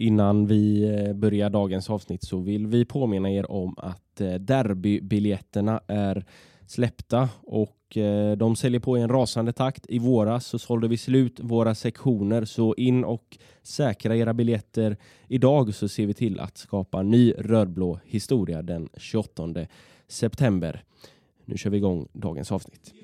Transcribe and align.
Innan 0.00 0.46
vi 0.46 0.84
eh, 0.84 1.14
börjar 1.14 1.50
dagens 1.50 1.90
avsnitt 1.90 2.22
så 2.22 2.38
vill 2.38 2.66
vi 2.66 2.84
påminna 2.84 3.30
er 3.30 3.50
om 3.50 3.74
att 3.78 4.20
eh, 4.20 4.34
derbybiljetterna 4.34 5.80
är 5.86 6.24
släppta 6.66 7.28
och 7.42 7.96
eh, 7.96 8.36
de 8.36 8.56
säljer 8.56 8.80
på 8.80 8.98
i 8.98 9.00
en 9.00 9.08
rasande 9.08 9.52
takt. 9.52 9.86
I 9.88 9.98
våras 9.98 10.46
så 10.46 10.58
sålde 10.58 10.88
vi 10.88 10.96
slut 10.96 11.40
våra 11.40 11.74
sektioner 11.74 12.44
så 12.44 12.74
in 12.74 13.04
och 13.04 13.38
säkra 13.62 14.16
era 14.16 14.34
biljetter. 14.34 14.96
Idag 15.28 15.74
så 15.74 15.88
ser 15.88 16.06
vi 16.06 16.14
till 16.14 16.40
att 16.40 16.58
skapa 16.58 17.02
ny 17.02 17.32
rödblå 17.38 18.00
historia 18.04 18.62
den 18.62 18.88
28 18.96 19.48
september. 20.08 20.84
Nu 21.44 21.56
kör 21.56 21.70
vi 21.70 21.76
igång 21.76 22.08
dagens 22.12 22.52
avsnitt. 22.52 22.94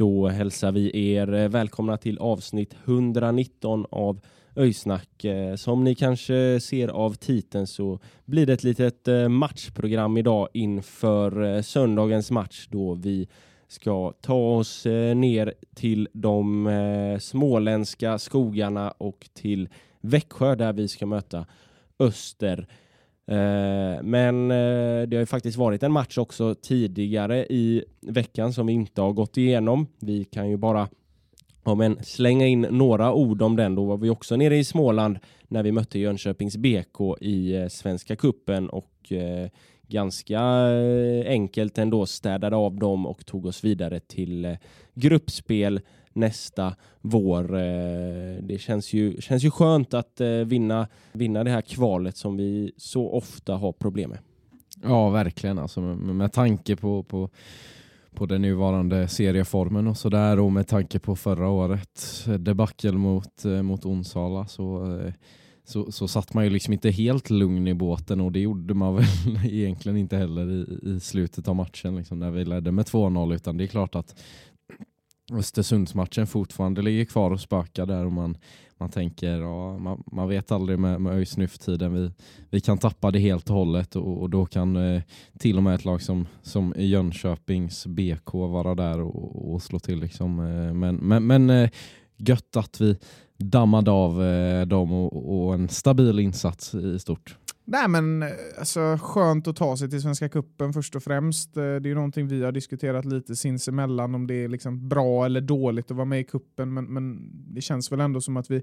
Då 0.00 0.28
hälsar 0.28 0.72
vi 0.72 1.12
er 1.12 1.34
eh, 1.34 1.48
välkomna 1.48 1.96
till 1.96 2.18
avsnitt 2.18 2.76
119 2.84 3.86
av 3.90 4.20
Öjsnack. 4.56 5.24
Eh, 5.24 5.54
som 5.54 5.84
ni 5.84 5.94
kanske 5.94 6.60
ser 6.60 6.88
av 6.88 7.14
titeln 7.14 7.66
så 7.66 7.98
blir 8.24 8.46
det 8.46 8.52
ett 8.52 8.64
litet 8.64 9.08
eh, 9.08 9.28
matchprogram 9.28 10.16
idag 10.16 10.48
inför 10.52 11.62
söndagens 11.62 12.30
match 12.30 12.66
då 12.70 12.94
vi 12.94 13.28
ska 13.68 14.12
ta 14.20 14.56
oss 14.56 14.84
ner 15.14 15.54
till 15.74 16.08
de 16.12 17.18
småländska 17.20 18.18
skogarna 18.18 18.90
och 18.90 19.28
till 19.34 19.68
Växjö 20.00 20.54
där 20.54 20.72
vi 20.72 20.88
ska 20.88 21.06
möta 21.06 21.46
Öster. 21.98 22.66
Eh, 23.30 24.02
men 24.02 24.50
eh, 24.50 25.06
det 25.08 25.16
har 25.16 25.20
ju 25.20 25.26
faktiskt 25.26 25.58
varit 25.58 25.82
en 25.82 25.92
match 25.92 26.18
också 26.18 26.54
tidigare 26.54 27.46
i 27.46 27.84
veckan 28.00 28.52
som 28.52 28.66
vi 28.66 28.72
inte 28.72 29.00
har 29.00 29.12
gått 29.12 29.36
igenom. 29.36 29.86
Vi 30.00 30.24
kan 30.24 30.50
ju 30.50 30.56
bara 30.56 30.88
Ja, 31.64 31.74
men 31.74 32.04
slänga 32.04 32.46
in 32.46 32.60
några 32.60 33.12
ord 33.12 33.42
om 33.42 33.56
den. 33.56 33.74
Då 33.74 33.84
var 33.84 33.96
vi 33.96 34.10
också 34.10 34.36
nere 34.36 34.56
i 34.56 34.64
Småland 34.64 35.18
när 35.48 35.62
vi 35.62 35.72
mötte 35.72 35.98
Jönköpings 35.98 36.56
BK 36.56 37.16
i 37.20 37.56
eh, 37.56 37.68
Svenska 37.68 38.16
kuppen 38.16 38.68
och 38.68 39.12
ganska 39.88 40.40
enkelt 41.26 41.78
ändå 41.78 42.06
städade 42.06 42.56
av 42.56 42.78
dem 42.78 43.06
och 43.06 43.26
tog 43.26 43.46
oss 43.46 43.64
vidare 43.64 44.00
till 44.00 44.56
gruppspel 44.94 45.80
nästa 46.12 46.76
vår. 47.00 47.54
Eh, 47.54 48.42
det 48.42 48.60
känns 48.60 48.92
ju, 48.92 49.20
känns 49.20 49.44
ju 49.44 49.50
skönt 49.50 49.94
att 49.94 50.20
eh, 50.20 50.28
vinna, 50.28 50.88
vinna 51.12 51.44
det 51.44 51.50
här 51.50 51.60
kvalet 51.60 52.16
som 52.16 52.36
vi 52.36 52.72
så 52.76 53.10
ofta 53.10 53.56
har 53.56 53.72
problem 53.72 54.10
med. 54.10 54.18
Ja, 54.82 55.08
verkligen. 55.10 55.58
Alltså, 55.58 55.80
med, 55.80 56.16
med 56.16 56.32
tanke 56.32 56.76
på, 56.76 57.02
på, 57.02 57.30
på 58.14 58.26
den 58.26 58.42
nuvarande 58.42 59.08
serieformen 59.08 59.86
och 59.86 59.96
sådär 59.96 60.38
och 60.38 60.52
med 60.52 60.68
tanke 60.68 60.98
på 60.98 61.16
förra 61.16 61.48
året 61.48 62.24
eh, 62.26 62.34
debacle 62.34 62.92
mot, 62.92 63.44
mot 63.62 63.84
Onsala 63.84 64.46
så, 64.46 64.98
så, 65.64 65.92
så 65.92 66.08
satt 66.08 66.34
man 66.34 66.44
ju 66.44 66.50
liksom 66.50 66.72
inte 66.72 66.90
helt 66.90 67.30
lugn 67.30 67.68
i 67.68 67.74
båten 67.74 68.20
och 68.20 68.32
det 68.32 68.40
gjorde 68.40 68.74
man 68.74 68.96
väl 68.96 69.06
egentligen 69.44 69.98
inte 69.98 70.16
heller 70.16 70.50
i, 70.50 70.90
i 70.90 71.00
slutet 71.00 71.48
av 71.48 71.56
matchen 71.56 71.96
liksom, 71.96 72.18
när 72.18 72.30
vi 72.30 72.44
ledde 72.44 72.72
med 72.72 72.84
2-0 72.84 73.34
utan 73.34 73.56
det 73.56 73.64
är 73.64 73.68
klart 73.68 73.94
att 73.94 74.14
Östersundsmatchen 75.32 76.26
fortfarande 76.26 76.82
ligger 76.82 77.04
kvar 77.04 77.30
och 77.30 77.40
spökar 77.40 77.86
där 77.86 78.04
och 78.04 78.12
man, 78.12 78.36
man 78.78 78.90
tänker, 78.90 79.40
ja, 79.40 79.78
man, 79.78 80.02
man 80.06 80.28
vet 80.28 80.52
aldrig 80.52 80.78
med, 80.78 81.00
med 81.00 81.12
ÖIS 81.12 81.58
tiden 81.58 81.94
vi, 81.94 82.10
vi 82.50 82.60
kan 82.60 82.78
tappa 82.78 83.10
det 83.10 83.18
helt 83.18 83.50
och 83.50 83.56
hållet 83.56 83.96
och, 83.96 84.22
och 84.22 84.30
då 84.30 84.46
kan 84.46 84.76
eh, 84.76 85.02
till 85.38 85.56
och 85.56 85.62
med 85.62 85.74
ett 85.74 85.84
lag 85.84 86.02
som, 86.02 86.26
som 86.42 86.74
Jönköpings 86.76 87.86
BK 87.86 88.32
vara 88.34 88.74
där 88.74 89.00
och, 89.00 89.52
och 89.52 89.62
slå 89.62 89.78
till. 89.78 90.00
Liksom. 90.00 90.40
Eh, 90.40 90.74
men 90.74 90.96
men, 90.96 91.26
men 91.26 91.50
eh, 91.50 91.70
gött 92.16 92.56
att 92.56 92.80
vi 92.80 92.96
dammade 93.38 93.90
av 93.90 94.24
eh, 94.24 94.66
dem 94.66 94.92
och, 94.92 95.46
och 95.46 95.54
en 95.54 95.68
stabil 95.68 96.18
insats 96.18 96.74
i 96.74 96.98
stort. 96.98 97.36
Nej 97.70 97.88
men 97.88 98.24
alltså, 98.58 98.98
skönt 99.02 99.48
att 99.48 99.56
ta 99.56 99.76
sig 99.76 99.90
till 99.90 100.02
Svenska 100.02 100.28
Kuppen 100.28 100.72
först 100.72 100.96
och 100.96 101.02
främst. 101.02 101.56
Eh, 101.56 101.62
det 101.62 101.68
är 101.68 101.86
ju 101.86 101.94
någonting 101.94 102.28
vi 102.28 102.44
har 102.44 102.52
diskuterat 102.52 103.04
lite 103.04 103.36
sinsemellan 103.36 104.14
om 104.14 104.26
det 104.26 104.34
är 104.34 104.48
liksom 104.48 104.88
bra 104.88 105.24
eller 105.24 105.40
dåligt 105.40 105.90
att 105.90 105.96
vara 105.96 106.04
med 106.04 106.20
i 106.20 106.24
kuppen 106.24 106.74
men, 106.74 106.84
men 106.84 107.30
det 107.54 107.60
känns 107.60 107.92
väl 107.92 108.00
ändå 108.00 108.20
som 108.20 108.36
att 108.36 108.50
vi, 108.50 108.62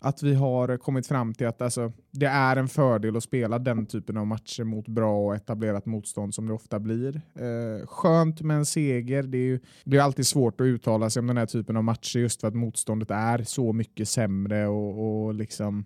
att 0.00 0.22
vi 0.22 0.34
har 0.34 0.76
kommit 0.76 1.06
fram 1.06 1.34
till 1.34 1.46
att 1.46 1.62
alltså, 1.62 1.92
det 2.10 2.26
är 2.26 2.56
en 2.56 2.68
fördel 2.68 3.16
att 3.16 3.24
spela 3.24 3.58
den 3.58 3.86
typen 3.86 4.16
av 4.16 4.26
matcher 4.26 4.64
mot 4.64 4.88
bra 4.88 5.26
och 5.26 5.34
etablerat 5.34 5.86
motstånd 5.86 6.34
som 6.34 6.46
det 6.46 6.52
ofta 6.52 6.78
blir. 6.78 7.16
Eh, 7.34 7.86
skönt 7.86 8.40
med 8.40 8.56
en 8.56 8.66
seger. 8.66 9.22
Det 9.22 9.38
är 9.38 9.46
ju 9.46 9.60
det 9.84 9.96
är 9.96 10.02
alltid 10.02 10.26
svårt 10.26 10.60
att 10.60 10.64
uttala 10.64 11.10
sig 11.10 11.20
om 11.20 11.26
den 11.26 11.36
här 11.36 11.46
typen 11.46 11.76
av 11.76 11.84
matcher 11.84 12.18
just 12.18 12.40
för 12.40 12.48
att 12.48 12.54
motståndet 12.54 13.10
är 13.10 13.42
så 13.42 13.72
mycket 13.72 14.08
sämre 14.08 14.66
och, 14.66 15.24
och 15.24 15.34
liksom 15.34 15.84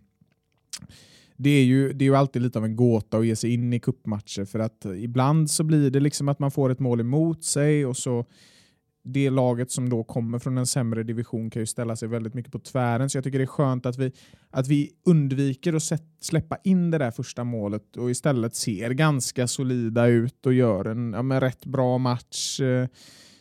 det 1.36 1.50
är, 1.50 1.64
ju, 1.64 1.92
det 1.92 2.04
är 2.04 2.06
ju 2.06 2.16
alltid 2.16 2.42
lite 2.42 2.58
av 2.58 2.64
en 2.64 2.76
gåta 2.76 3.18
att 3.18 3.26
ge 3.26 3.36
sig 3.36 3.54
in 3.54 3.72
i 3.72 3.80
kuppmatcher 3.80 4.44
för 4.44 4.58
att 4.58 4.84
ibland 4.84 5.50
så 5.50 5.64
blir 5.64 5.90
det 5.90 6.00
liksom 6.00 6.28
att 6.28 6.38
man 6.38 6.50
får 6.50 6.70
ett 6.70 6.80
mål 6.80 7.00
emot 7.00 7.44
sig 7.44 7.86
och 7.86 7.96
så 7.96 8.24
det 9.04 9.30
laget 9.30 9.70
som 9.70 9.88
då 9.88 10.04
kommer 10.04 10.38
från 10.38 10.58
en 10.58 10.66
sämre 10.66 11.02
division 11.02 11.50
kan 11.50 11.62
ju 11.62 11.66
ställa 11.66 11.96
sig 11.96 12.08
väldigt 12.08 12.34
mycket 12.34 12.52
på 12.52 12.58
tvären. 12.58 13.10
Så 13.10 13.16
jag 13.16 13.24
tycker 13.24 13.38
det 13.38 13.44
är 13.44 13.46
skönt 13.46 13.86
att 13.86 13.98
vi, 13.98 14.12
att 14.50 14.68
vi 14.68 14.90
undviker 15.06 15.72
att 15.72 15.82
sätt, 15.82 16.02
släppa 16.20 16.56
in 16.64 16.90
det 16.90 16.98
där 16.98 17.10
första 17.10 17.44
målet 17.44 17.96
och 17.96 18.10
istället 18.10 18.54
ser 18.54 18.90
ganska 18.90 19.46
solida 19.46 20.06
ut 20.06 20.46
och 20.46 20.52
gör 20.52 20.84
en 20.84 21.12
ja, 21.12 21.22
men 21.22 21.40
rätt 21.40 21.64
bra 21.64 21.98
match. 21.98 22.60
Eh, 22.60 22.88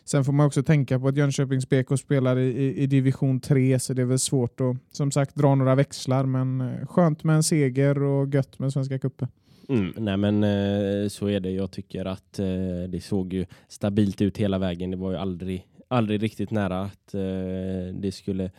Sen 0.05 0.23
får 0.23 0.33
man 0.33 0.45
också 0.45 0.63
tänka 0.63 0.99
på 0.99 1.07
att 1.07 1.17
Jönköpings 1.17 1.69
BK 1.69 1.99
spelar 1.99 2.39
i, 2.39 2.47
i, 2.47 2.77
i 2.83 2.87
division 2.87 3.39
3 3.39 3.79
så 3.79 3.93
det 3.93 4.01
är 4.01 4.05
väl 4.05 4.19
svårt 4.19 4.61
att 4.61 4.75
som 4.91 5.11
sagt 5.11 5.35
dra 5.35 5.55
några 5.55 5.75
växlar 5.75 6.25
men 6.25 6.61
eh, 6.61 6.87
skönt 6.87 7.23
med 7.23 7.35
en 7.35 7.43
seger 7.43 8.03
och 8.03 8.33
gött 8.33 8.59
med 8.59 8.73
Svenska 8.73 8.99
cupen. 8.99 9.27
Mm, 9.69 9.93
nej 9.97 10.17
men 10.17 10.43
eh, 10.43 11.07
så 11.07 11.27
är 11.27 11.39
det. 11.39 11.51
Jag 11.51 11.71
tycker 11.71 12.05
att 12.05 12.39
eh, 12.39 12.45
det 12.89 13.03
såg 13.03 13.33
ju 13.33 13.45
stabilt 13.67 14.21
ut 14.21 14.37
hela 14.37 14.57
vägen. 14.57 14.91
Det 14.91 14.97
var 14.97 15.11
ju 15.11 15.17
aldrig, 15.17 15.67
aldrig 15.87 16.23
riktigt 16.23 16.51
nära 16.51 16.81
att 16.81 17.13
eh, 17.13 17.93
det 17.93 18.13
skulle 18.13 18.51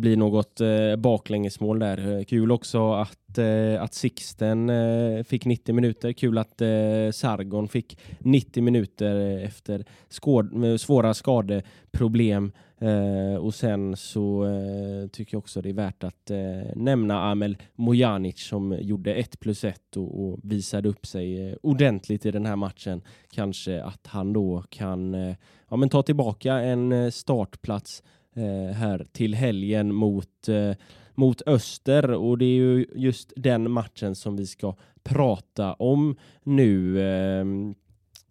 blir 0.00 0.16
något 0.16 0.60
eh, 0.60 0.96
baklängesmål 0.96 1.78
där. 1.78 2.18
Eh, 2.18 2.24
kul 2.24 2.52
också 2.52 2.92
att, 2.92 3.38
eh, 3.38 3.82
att 3.82 3.94
Sixten 3.94 4.70
eh, 4.70 5.22
fick 5.22 5.44
90 5.44 5.74
minuter. 5.74 6.12
Kul 6.12 6.38
att 6.38 6.60
eh, 6.60 7.10
Sargon 7.12 7.68
fick 7.68 7.98
90 8.18 8.62
minuter 8.62 9.38
efter 9.38 9.84
skåd, 10.08 10.64
eh, 10.64 10.76
svåra 10.76 11.14
skadeproblem. 11.14 12.52
Eh, 12.80 13.34
och 13.34 13.54
sen 13.54 13.96
så 13.96 14.44
eh, 14.44 15.08
tycker 15.08 15.34
jag 15.34 15.38
också 15.38 15.62
det 15.62 15.68
är 15.68 15.72
värt 15.72 16.04
att 16.04 16.30
eh, 16.30 16.76
nämna 16.76 17.30
Amel 17.30 17.56
Mojanic 17.74 18.40
som 18.40 18.76
gjorde 18.80 19.14
1 19.14 19.40
plus 19.40 19.64
1 19.64 19.96
och, 19.96 20.24
och 20.24 20.38
visade 20.42 20.88
upp 20.88 21.06
sig 21.06 21.48
eh, 21.48 21.56
ordentligt 21.62 22.26
i 22.26 22.30
den 22.30 22.46
här 22.46 22.56
matchen. 22.56 23.02
Kanske 23.30 23.82
att 23.82 24.06
han 24.06 24.32
då 24.32 24.64
kan 24.68 25.14
eh, 25.14 25.34
ja, 25.68 25.76
men 25.76 25.88
ta 25.88 26.02
tillbaka 26.02 26.54
en 26.54 26.92
eh, 26.92 27.10
startplats 27.10 28.02
eh, 28.02 28.06
Eh, 28.36 28.74
här 28.74 29.06
till 29.12 29.34
helgen 29.34 29.94
mot, 29.94 30.48
eh, 30.48 30.72
mot 31.14 31.42
Öster 31.46 32.10
och 32.10 32.38
det 32.38 32.44
är 32.44 32.56
ju 32.56 32.86
just 32.94 33.32
den 33.36 33.70
matchen 33.70 34.14
som 34.14 34.36
vi 34.36 34.46
ska 34.46 34.74
prata 35.02 35.74
om 35.74 36.16
nu. 36.42 37.00
Eh, 37.00 37.44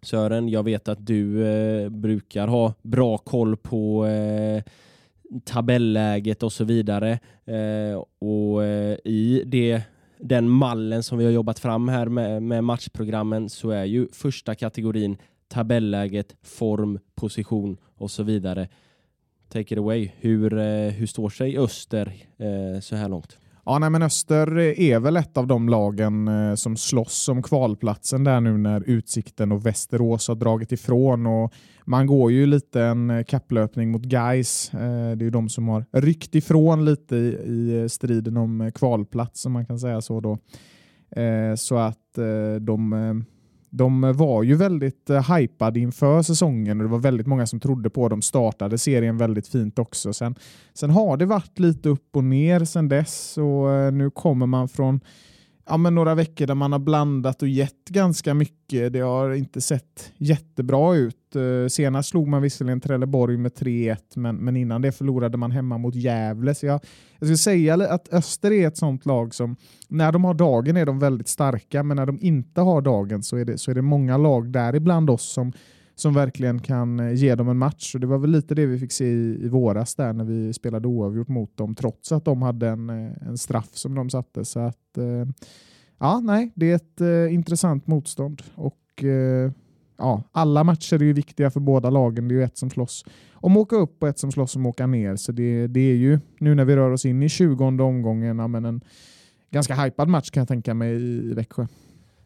Sören, 0.02 0.48
jag 0.48 0.62
vet 0.62 0.88
att 0.88 1.06
du 1.06 1.46
eh, 1.46 1.88
brukar 1.88 2.48
ha 2.48 2.74
bra 2.82 3.18
koll 3.18 3.56
på 3.56 4.06
eh, 4.06 4.62
tabelläget 5.44 6.42
och 6.42 6.52
så 6.52 6.64
vidare. 6.64 7.18
Eh, 7.44 8.04
och 8.18 8.64
i 9.04 9.42
det, 9.46 9.82
den 10.18 10.48
mallen 10.48 11.02
som 11.02 11.18
vi 11.18 11.24
har 11.24 11.32
jobbat 11.32 11.58
fram 11.58 11.88
här 11.88 12.06
med, 12.06 12.42
med 12.42 12.64
matchprogrammen 12.64 13.48
så 13.48 13.70
är 13.70 13.84
ju 13.84 14.08
första 14.12 14.54
kategorin 14.54 15.16
tabelläget, 15.48 16.36
form, 16.42 16.98
position 17.14 17.76
och 17.96 18.10
så 18.10 18.22
vidare. 18.22 18.68
Take 19.52 19.74
it 19.74 19.78
away. 19.78 20.10
Hur, 20.16 20.58
eh, 20.58 20.90
hur 20.90 21.06
står 21.06 21.28
sig 21.28 21.58
Öster 21.58 22.12
eh, 22.38 22.80
så 22.80 22.96
här 22.96 23.08
långt? 23.08 23.38
Ja, 23.64 23.78
nej, 23.78 23.90
men 23.90 24.02
Öster 24.02 24.58
är 24.58 24.98
väl 25.00 25.16
ett 25.16 25.36
av 25.36 25.46
de 25.46 25.68
lagen 25.68 26.28
eh, 26.28 26.54
som 26.54 26.76
slåss 26.76 27.28
om 27.28 27.42
kvalplatsen 27.42 28.24
där 28.24 28.40
nu 28.40 28.58
när 28.58 28.82
Utsikten 28.86 29.52
och 29.52 29.66
Västerås 29.66 30.28
har 30.28 30.34
dragit 30.34 30.72
ifrån. 30.72 31.26
Och 31.26 31.52
man 31.84 32.06
går 32.06 32.32
ju 32.32 32.46
lite 32.46 32.82
en 32.82 33.24
kapplöpning 33.24 33.90
mot 33.90 34.02
Gais. 34.02 34.70
Det 34.72 34.78
är 34.78 35.22
ju 35.22 35.30
de 35.30 35.48
som 35.48 35.68
har 35.68 35.84
ryckt 35.92 36.34
ifrån 36.34 36.84
lite 36.84 37.16
i, 37.16 37.86
striden 37.90 38.36
om 38.36 38.70
kvalplats, 38.74 39.46
om 39.46 39.52
man 39.52 39.66
kan 39.66 39.78
säga 39.78 40.00
så. 40.00 40.20
då. 40.20 40.38
Så 41.56 41.76
att 41.76 42.18
de 42.60 43.24
de 43.70 44.12
var 44.16 44.42
ju 44.42 44.54
väldigt 44.54 45.10
eh, 45.10 45.34
hypade 45.34 45.80
inför 45.80 46.22
säsongen 46.22 46.80
och 46.80 46.84
det 46.84 46.90
var 46.90 46.98
väldigt 46.98 47.26
många 47.26 47.46
som 47.46 47.60
trodde 47.60 47.90
på 47.90 48.08
dem. 48.08 48.22
Startade 48.22 48.78
serien 48.78 49.16
väldigt 49.16 49.48
fint 49.48 49.78
också. 49.78 50.12
Sen, 50.12 50.34
sen 50.74 50.90
har 50.90 51.16
det 51.16 51.26
varit 51.26 51.58
lite 51.58 51.88
upp 51.88 52.16
och 52.16 52.24
ner 52.24 52.64
sen 52.64 52.88
dess 52.88 53.38
och 53.38 53.70
eh, 53.72 53.92
nu 53.92 54.10
kommer 54.10 54.46
man 54.46 54.68
från 54.68 55.00
ja, 55.70 55.76
men 55.76 55.94
några 55.94 56.14
veckor 56.14 56.46
där 56.46 56.54
man 56.54 56.72
har 56.72 56.78
blandat 56.78 57.42
och 57.42 57.48
gett 57.48 57.88
ganska 57.88 58.34
mycket. 58.34 58.92
Det 58.92 59.00
har 59.00 59.32
inte 59.34 59.60
sett 59.60 60.12
jättebra 60.16 60.96
ut. 60.96 61.36
Eh, 61.36 61.68
senast 61.68 62.08
slog 62.08 62.28
man 62.28 62.42
visserligen 62.42 62.80
Trelleborg 62.80 63.36
med 63.36 63.52
3-1, 63.52 63.96
men, 64.14 64.36
men 64.36 64.56
innan 64.56 64.82
det 64.82 64.92
förlorade 64.92 65.36
man 65.36 65.50
hemma 65.50 65.78
mot 65.78 65.94
Gävle. 65.94 66.54
Så 66.54 66.66
jag, 66.66 66.80
jag 67.18 67.26
skulle 67.26 67.36
säga 67.36 67.74
att 67.74 68.12
Öster 68.12 68.52
är 68.52 68.68
ett 68.68 68.76
sånt 68.76 69.06
lag 69.06 69.34
som, 69.34 69.56
när 69.88 70.12
de 70.12 70.24
har 70.24 70.34
dagen 70.34 70.76
är 70.76 70.86
de 70.86 70.98
väldigt 70.98 71.28
starka, 71.28 71.82
men 71.82 71.96
när 71.96 72.06
de 72.06 72.18
inte 72.20 72.60
har 72.60 72.80
dagen 72.80 73.22
så 73.22 73.36
är 73.36 73.44
det, 73.44 73.58
så 73.58 73.70
är 73.70 73.74
det 73.74 73.82
många 73.82 74.16
lag, 74.16 74.50
däribland 74.50 75.10
oss, 75.10 75.32
som, 75.32 75.52
som 76.00 76.14
verkligen 76.14 76.60
kan 76.60 77.00
eh, 77.00 77.14
ge 77.14 77.34
dem 77.34 77.48
en 77.48 77.58
match. 77.58 77.94
Och 77.94 78.00
det 78.00 78.06
var 78.06 78.18
väl 78.18 78.30
lite 78.30 78.54
det 78.54 78.66
vi 78.66 78.78
fick 78.78 78.92
se 78.92 79.04
i, 79.04 79.44
i 79.44 79.48
våras 79.48 79.94
där 79.94 80.12
när 80.12 80.24
vi 80.24 80.52
spelade 80.52 80.88
oavgjort 80.88 81.28
mot 81.28 81.56
dem, 81.56 81.74
trots 81.74 82.12
att 82.12 82.24
de 82.24 82.42
hade 82.42 82.68
en, 82.68 82.90
eh, 82.90 83.28
en 83.28 83.38
straff 83.38 83.70
som 83.72 83.94
de 83.94 84.10
satte. 84.10 84.44
Så 84.44 84.60
att, 84.60 84.98
eh, 84.98 85.28
ja, 85.98 86.20
nej, 86.20 86.52
det 86.54 86.70
är 86.70 86.74
ett 86.74 87.00
eh, 87.00 87.34
intressant 87.34 87.86
motstånd. 87.86 88.42
Och 88.54 89.04
eh, 89.04 89.52
ja, 89.98 90.22
alla 90.32 90.64
matcher 90.64 90.94
är 90.94 91.04
ju 91.04 91.12
viktiga 91.12 91.50
för 91.50 91.60
båda 91.60 91.90
lagen. 91.90 92.28
Det 92.28 92.34
är 92.34 92.36
ju 92.36 92.44
ett 92.44 92.58
som 92.58 92.70
slåss 92.70 93.04
om 93.32 93.52
att 93.52 93.58
åka 93.58 93.76
upp 93.76 94.02
och 94.02 94.08
ett 94.08 94.18
som 94.18 94.32
slåss 94.32 94.56
om 94.56 94.66
att 94.66 94.70
åka 94.70 94.86
ner. 94.86 95.16
Så 95.16 95.32
det, 95.32 95.66
det 95.66 95.80
är 95.80 95.96
ju, 95.96 96.18
nu 96.38 96.54
när 96.54 96.64
vi 96.64 96.76
rör 96.76 96.90
oss 96.90 97.04
in 97.04 97.22
i 97.22 97.28
20 97.28 97.64
omgången, 97.64 98.38
ja, 98.38 98.48
men 98.48 98.64
en 98.64 98.80
ganska 99.50 99.74
hypad 99.74 100.08
match 100.08 100.30
kan 100.30 100.40
jag 100.40 100.48
tänka 100.48 100.74
mig 100.74 100.92
i, 100.92 101.30
i 101.30 101.34
Växjö. 101.34 101.66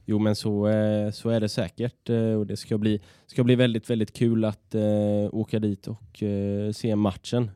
Jo 0.06 0.18
men 0.18 0.36
så, 0.36 0.68
eh, 0.68 1.10
så 1.10 1.30
är 1.30 1.40
det 1.40 1.48
säkert 1.48 2.10
eh, 2.10 2.34
och 2.34 2.46
det 2.46 2.56
ska 2.56 2.78
bli, 2.78 3.00
ska 3.26 3.44
bli 3.44 3.54
väldigt, 3.54 3.90
väldigt 3.90 4.12
kul 4.12 4.44
att 4.44 4.74
eh, 4.74 5.28
åka 5.32 5.58
dit 5.58 5.86
och 5.86 6.22
se 6.72 6.96
matchen. 6.96 7.50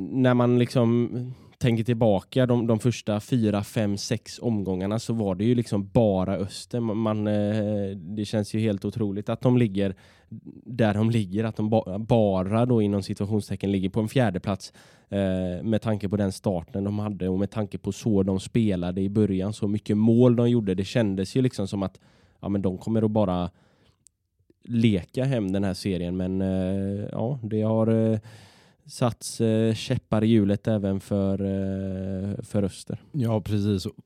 När 0.00 0.34
man 0.34 0.58
liksom 0.58 1.10
tänker 1.58 1.84
tillbaka 1.84 2.46
de, 2.46 2.66
de 2.66 2.78
första 2.78 3.20
fyra, 3.20 3.62
fem, 3.62 3.96
sex 3.96 4.38
omgångarna 4.42 4.98
så 4.98 5.12
var 5.12 5.34
det 5.34 5.44
ju 5.44 5.54
liksom 5.54 5.88
bara 5.92 6.36
Öster. 6.36 6.80
Man, 6.80 7.26
eh, 7.26 7.96
det 7.96 8.24
känns 8.24 8.54
ju 8.54 8.60
helt 8.60 8.84
otroligt 8.84 9.28
att 9.28 9.40
de 9.40 9.58
ligger 9.58 9.94
där 10.64 10.94
de 10.94 11.10
ligger, 11.10 11.44
att 11.44 11.56
de 11.56 11.70
ba, 11.70 11.98
bara 11.98 12.66
då 12.66 12.82
inom 12.82 13.02
situationstecken 13.02 13.72
ligger 13.72 13.88
på 13.88 14.00
en 14.00 14.08
fjärde 14.08 14.40
plats 14.40 14.72
eh, 15.08 15.62
med 15.62 15.82
tanke 15.82 16.08
på 16.08 16.16
den 16.16 16.32
starten 16.32 16.84
de 16.84 16.98
hade 16.98 17.28
och 17.28 17.38
med 17.38 17.50
tanke 17.50 17.78
på 17.78 17.92
så 17.92 18.22
de 18.22 18.40
spelade 18.40 19.00
i 19.00 19.08
början, 19.08 19.52
så 19.52 19.68
mycket 19.68 19.96
mål 19.96 20.36
de 20.36 20.50
gjorde. 20.50 20.74
Det 20.74 20.84
kändes 20.84 21.36
ju 21.36 21.42
liksom 21.42 21.68
som 21.68 21.82
att 21.82 22.00
ja, 22.40 22.48
men 22.48 22.62
de 22.62 22.78
kommer 22.78 23.02
att 23.02 23.10
bara 23.10 23.50
leka 24.64 25.24
hem 25.24 25.52
den 25.52 25.64
här 25.64 25.74
serien, 25.74 26.16
men 26.16 26.40
eh, 26.40 27.08
ja, 27.12 27.38
det 27.42 27.62
har 27.62 27.86
eh, 27.86 28.18
satts 28.90 29.40
eh, 29.40 29.74
käppar 29.74 30.24
i 30.24 30.26
hjulet 30.26 30.68
även 30.68 31.00
för, 31.00 31.40
eh, 31.40 32.42
för 32.42 32.62
Öster. 32.62 33.02
Ja, 33.12 33.40
precis. 33.40 33.86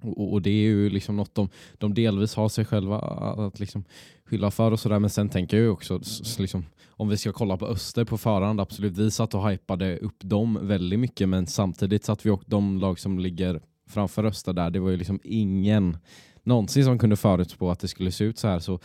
Och, 0.00 0.32
och, 0.32 0.42
det 0.42 0.50
är 0.50 0.62
ju 0.62 0.90
liksom 0.90 1.16
något 1.16 1.34
de, 1.34 1.48
de 1.78 1.94
delvis 1.94 2.34
har 2.34 2.48
sig 2.48 2.64
själva 2.64 2.98
att 2.98 3.60
liksom 3.60 3.84
skylla 4.24 4.50
för 4.50 4.70
och 4.70 4.80
sådär. 4.80 4.98
Men 4.98 5.10
sen 5.10 5.28
tänker 5.28 5.56
jag 5.56 5.64
ju 5.64 5.70
också, 5.70 6.00
liksom, 6.38 6.64
om 6.88 7.08
vi 7.08 7.16
ska 7.16 7.32
kolla 7.32 7.56
på 7.56 7.66
Öster 7.66 8.04
på 8.04 8.18
förhand, 8.18 8.60
absolut, 8.60 8.98
vi 8.98 9.10
satt 9.10 9.34
och 9.34 9.50
hypade 9.50 9.98
upp 9.98 10.16
dem 10.18 10.58
väldigt 10.62 10.98
mycket. 10.98 11.28
Men 11.28 11.46
samtidigt 11.46 12.04
satt 12.04 12.26
vi 12.26 12.30
och 12.30 12.42
de 12.46 12.78
lag 12.78 12.98
som 12.98 13.18
ligger 13.18 13.60
framför 13.88 14.24
Öster 14.24 14.52
där, 14.52 14.70
det 14.70 14.80
var 14.80 14.90
ju 14.90 14.96
liksom 14.96 15.20
ingen 15.24 15.96
någonsin 16.42 16.84
som 16.84 16.98
kunde 16.98 17.16
förutspå 17.16 17.70
att 17.70 17.80
det 17.80 17.88
skulle 17.88 18.12
se 18.12 18.24
ut 18.24 18.38
så 18.38 18.48
här. 18.48 18.58
Så 18.58 18.80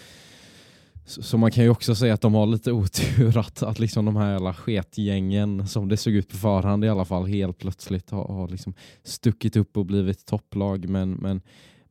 så, 1.09 1.23
så, 1.23 1.37
man 1.37 1.51
kan 1.51 1.63
ju 1.63 1.69
också 1.69 1.95
säga 1.95 2.13
att 2.13 2.21
de 2.21 2.33
har 2.33 2.45
lite 2.45 2.71
otur 2.71 3.37
att, 3.37 3.63
att 3.63 3.79
liksom 3.79 4.05
de 4.05 4.15
här 4.15 4.31
jävla 4.31 4.53
sketgängen 4.53 5.67
som 5.67 5.89
det 5.89 5.97
såg 5.97 6.13
ut 6.13 6.29
på 6.29 6.37
förhand 6.37 6.85
i 6.85 6.89
alla 6.89 7.05
fall 7.05 7.25
helt 7.25 7.57
plötsligt 7.57 8.09
har, 8.09 8.27
har 8.27 8.47
liksom 8.47 8.73
stuckit 9.03 9.55
upp 9.55 9.77
och 9.77 9.85
blivit 9.85 10.25
topplag. 10.25 10.89
Men, 10.89 11.11
men, 11.11 11.41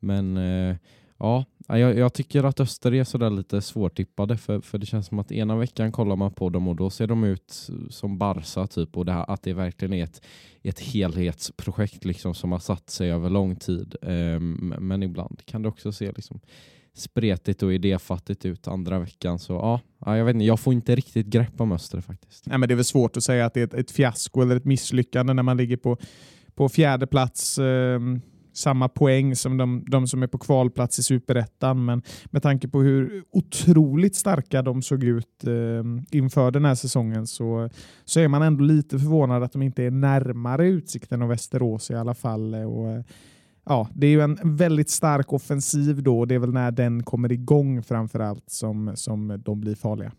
men 0.00 0.36
eh, 0.36 0.76
ja, 1.18 1.44
jag, 1.68 1.98
jag, 1.98 2.14
tycker 2.14 2.44
att 2.44 2.60
Öster 2.60 2.94
är 2.94 3.04
sådär 3.04 3.30
lite 3.30 3.60
svårtippade 3.60 4.36
för, 4.36 4.60
för 4.60 4.78
det 4.78 4.86
känns 4.86 5.06
som 5.06 5.18
att 5.18 5.32
ena 5.32 5.56
veckan 5.56 5.92
kollar 5.92 6.16
man 6.16 6.32
på 6.32 6.48
dem 6.48 6.68
och 6.68 6.76
då 6.76 6.90
ser 6.90 7.06
de 7.06 7.24
ut 7.24 7.70
som 7.90 8.18
Barca 8.18 8.66
typ 8.66 8.96
och 8.96 9.04
det 9.04 9.12
här, 9.12 9.30
att 9.30 9.42
det 9.42 9.52
verkligen 9.52 9.94
är 9.94 10.04
ett, 10.04 10.22
ett 10.62 10.80
helhetsprojekt 10.80 12.04
liksom 12.04 12.34
som 12.34 12.52
har 12.52 12.58
satt 12.58 12.90
sig 12.90 13.12
över 13.12 13.30
lång 13.30 13.56
tid. 13.56 13.94
Eh, 14.02 14.40
men 14.80 15.02
ibland 15.02 15.42
kan 15.44 15.62
det 15.62 15.68
också 15.68 15.92
se 15.92 16.12
liksom 16.12 16.40
spretigt 17.00 17.62
och 17.62 17.74
idéfattigt 17.74 18.46
ut 18.46 18.68
andra 18.68 18.98
veckan. 18.98 19.38
Så 19.38 19.52
ja, 19.52 20.16
jag 20.16 20.24
vet 20.24 20.34
inte, 20.34 20.44
jag 20.44 20.60
får 20.60 20.72
inte 20.72 20.94
riktigt 20.94 21.26
grepp 21.26 21.60
om 21.60 21.72
Öster 21.72 22.00
faktiskt. 22.00 22.46
Nej, 22.46 22.58
men 22.58 22.68
det 22.68 22.74
är 22.74 22.76
väl 22.76 22.84
svårt 22.84 23.16
att 23.16 23.24
säga 23.24 23.46
att 23.46 23.54
det 23.54 23.60
är 23.60 23.64
ett, 23.64 23.74
ett 23.74 23.90
fiasko 23.90 24.42
eller 24.42 24.56
ett 24.56 24.64
misslyckande 24.64 25.32
när 25.32 25.42
man 25.42 25.56
ligger 25.56 25.76
på, 25.76 25.96
på 26.54 26.68
fjärde 26.68 27.06
plats. 27.06 27.58
Eh, 27.58 28.00
samma 28.58 28.88
poäng 28.88 29.36
som 29.36 29.56
de, 29.56 29.84
de 29.86 30.06
som 30.06 30.22
är 30.22 30.26
på 30.26 30.38
kvalplats 30.38 30.98
i 30.98 31.02
superettan. 31.02 31.84
Men 31.84 32.02
med 32.26 32.42
tanke 32.42 32.68
på 32.68 32.82
hur 32.82 33.24
otroligt 33.30 34.16
starka 34.16 34.62
de 34.62 34.82
såg 34.82 35.04
ut 35.04 35.44
eh, 35.46 36.18
inför 36.18 36.50
den 36.50 36.64
här 36.64 36.74
säsongen 36.74 37.26
så, 37.26 37.70
så 38.04 38.20
är 38.20 38.28
man 38.28 38.42
ändå 38.42 38.64
lite 38.64 38.98
förvånad 38.98 39.42
att 39.42 39.52
de 39.52 39.62
inte 39.62 39.82
är 39.82 39.90
närmare 39.90 40.68
Utsikten 40.68 41.22
och 41.22 41.30
Västerås 41.30 41.90
i 41.90 41.94
alla 41.94 42.14
fall. 42.14 42.54
Och, 42.54 42.90
eh, 42.90 43.02
ja, 43.68 43.88
det 43.94 44.06
är 44.06 44.10
ju 44.10 44.20
en 44.20 44.38
väldigt 44.42 44.90
stark 44.90 45.32
offensiv 45.32 46.02
då 46.02 46.18
och 46.18 46.28
det 46.28 46.34
är 46.34 46.38
väl 46.38 46.52
när 46.52 46.70
den 46.70 47.02
kommer 47.02 47.32
igång 47.32 47.82
framförallt 47.82 48.50
som, 48.50 48.92
som 48.94 49.42
de 49.44 49.60
blir 49.60 49.74
farliga. 49.74 50.12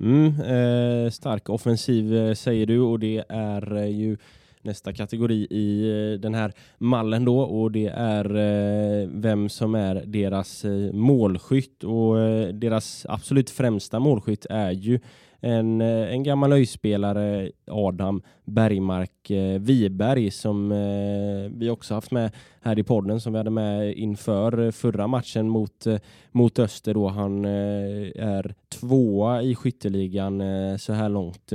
Mm, 0.00 0.26
eh, 0.26 1.10
stark 1.10 1.48
offensiv 1.48 2.16
eh, 2.16 2.34
säger 2.34 2.66
du 2.66 2.80
och 2.80 2.98
det 2.98 3.24
är 3.28 3.76
eh, 3.76 3.86
ju 3.86 4.16
nästa 4.62 4.92
kategori 4.92 5.46
i 5.50 5.90
eh, 5.90 6.20
den 6.20 6.34
här 6.34 6.52
mallen 6.78 7.24
då 7.24 7.40
och 7.40 7.72
det 7.72 7.86
är 7.86 8.36
eh, 8.36 9.08
vem 9.12 9.48
som 9.48 9.74
är 9.74 10.02
deras 10.06 10.64
eh, 10.64 10.92
målskytt 10.92 11.84
och 11.84 12.16
deras 12.54 13.06
absolut 13.08 13.50
främsta 13.50 13.98
målskytt 13.98 14.46
är 14.50 14.70
ju 14.70 15.00
en, 15.40 15.80
en 15.80 16.22
gammal 16.22 16.52
öjspelare, 16.52 17.50
Adam 17.66 18.22
Bergmark 18.44 19.30
eh, 19.30 19.60
Wiberg, 19.60 20.30
som 20.30 20.72
eh, 20.72 21.58
vi 21.58 21.70
också 21.70 21.94
haft 21.94 22.10
med 22.10 22.30
här 22.60 22.78
i 22.78 22.82
podden, 22.82 23.20
som 23.20 23.32
vi 23.32 23.38
hade 23.38 23.50
med 23.50 23.94
inför 23.94 24.70
förra 24.70 25.06
matchen 25.06 25.48
mot, 25.48 25.86
eh, 25.86 25.98
mot 26.32 26.58
Öster. 26.58 26.94
Då. 26.94 27.08
Han 27.08 27.44
eh, 27.44 28.10
är 28.14 28.54
tvåa 28.68 29.42
i 29.42 29.54
skytteligan 29.54 30.40
eh, 30.40 30.76
så 30.76 30.92
här 30.92 31.08
långt 31.08 31.52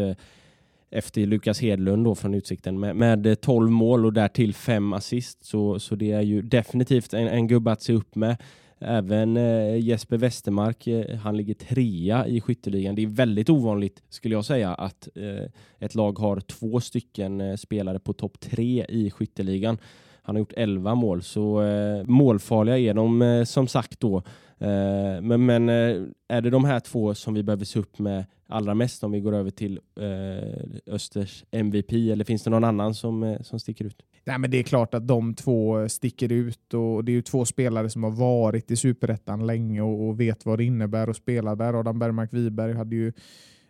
efter 0.92 1.26
Lukas 1.26 1.62
Hedlund 1.62 2.06
då 2.06 2.16
från 2.16 2.34
Utsikten 2.34 2.80
med, 2.80 2.96
med 2.96 3.42
12 3.42 3.72
mål 3.72 4.06
och 4.06 4.14
därtill 4.14 4.54
fem 4.54 4.94
assist. 4.94 5.46
Så, 5.46 5.80
så 5.80 5.96
det 5.96 6.12
är 6.12 6.22
ju 6.22 6.42
definitivt 6.42 7.14
en, 7.14 7.28
en 7.28 7.48
gubbe 7.48 7.72
att 7.72 7.82
se 7.82 7.94
upp 7.94 8.16
med. 8.16 8.38
Även 8.80 9.38
eh, 9.38 9.78
Jesper 9.80 10.18
Westermark, 10.18 10.88
eh, 10.88 11.16
han 11.16 11.38
ligger 11.38 11.54
trea 11.54 12.28
i 12.28 12.42
skytteligan. 12.42 12.96
Det 12.96 13.04
är 13.04 13.08
väldigt 13.08 13.50
ovanligt 13.50 14.04
skulle 14.10 14.36
jag 14.36 14.46
säga 14.46 14.74
att 14.74 15.08
eh, 15.16 15.50
ett 15.80 15.96
lag 15.96 16.20
har 16.20 16.40
två 16.40 16.80
stycken 16.80 17.42
eh, 17.42 17.56
spelare 17.56 18.00
på 18.00 18.14
topp 18.14 18.40
tre 18.40 18.86
i 18.90 19.12
skytteligan. 19.12 19.78
Han 20.22 20.36
har 20.36 20.40
gjort 20.40 20.54
11 20.56 20.96
mål, 20.96 21.24
så 21.24 21.62
eh, 21.62 22.04
målfarliga 22.06 22.78
är 22.78 22.94
de 22.94 23.22
eh, 23.22 23.44
som 23.44 23.68
sagt 23.68 24.00
då. 24.00 24.24
Eh, 24.60 25.22
men 25.22 25.46
men 25.46 25.70
eh, 25.70 26.04
är 26.28 26.42
det 26.42 26.50
de 26.50 26.66
här 26.66 26.80
två 26.80 27.16
som 27.16 27.34
vi 27.34 27.44
behöver 27.44 27.66
se 27.66 27.80
upp 27.80 28.00
med 28.00 28.26
allra 28.48 28.74
mest 28.74 29.04
om 29.04 29.12
vi 29.12 29.20
går 29.20 29.36
över 29.36 29.52
till 29.52 29.80
eh, 30.00 30.94
Östers 30.94 31.44
MVP 31.52 31.92
eller 31.92 32.24
finns 32.24 32.44
det 32.44 32.50
någon 32.50 32.64
annan 32.64 32.96
som, 32.96 33.24
eh, 33.24 33.42
som 33.42 33.60
sticker 33.60 33.86
ut? 33.86 34.04
Nej, 34.26 34.40
men 34.40 34.52
det 34.52 34.58
är 34.58 34.64
klart 34.64 34.94
att 34.94 35.08
de 35.08 35.34
två 35.34 35.90
sticker 35.90 36.32
ut 36.32 36.74
och 36.74 37.04
det 37.04 37.12
är 37.12 37.14
ju 37.14 37.22
två 37.22 37.46
spelare 37.46 37.90
som 37.90 38.04
har 38.04 38.12
varit 38.12 38.72
i 38.72 38.76
superettan 38.76 39.48
länge 39.48 39.82
och, 39.82 40.08
och 40.08 40.20
vet 40.20 40.46
vad 40.46 40.60
det 40.60 40.64
innebär 40.64 41.08
att 41.08 41.18
spela 41.18 41.56
där. 41.56 41.80
Adam 41.80 42.00
Bergmark 42.00 42.34
Wiberg 42.34 42.74
hade 42.74 42.96
ju 42.96 43.14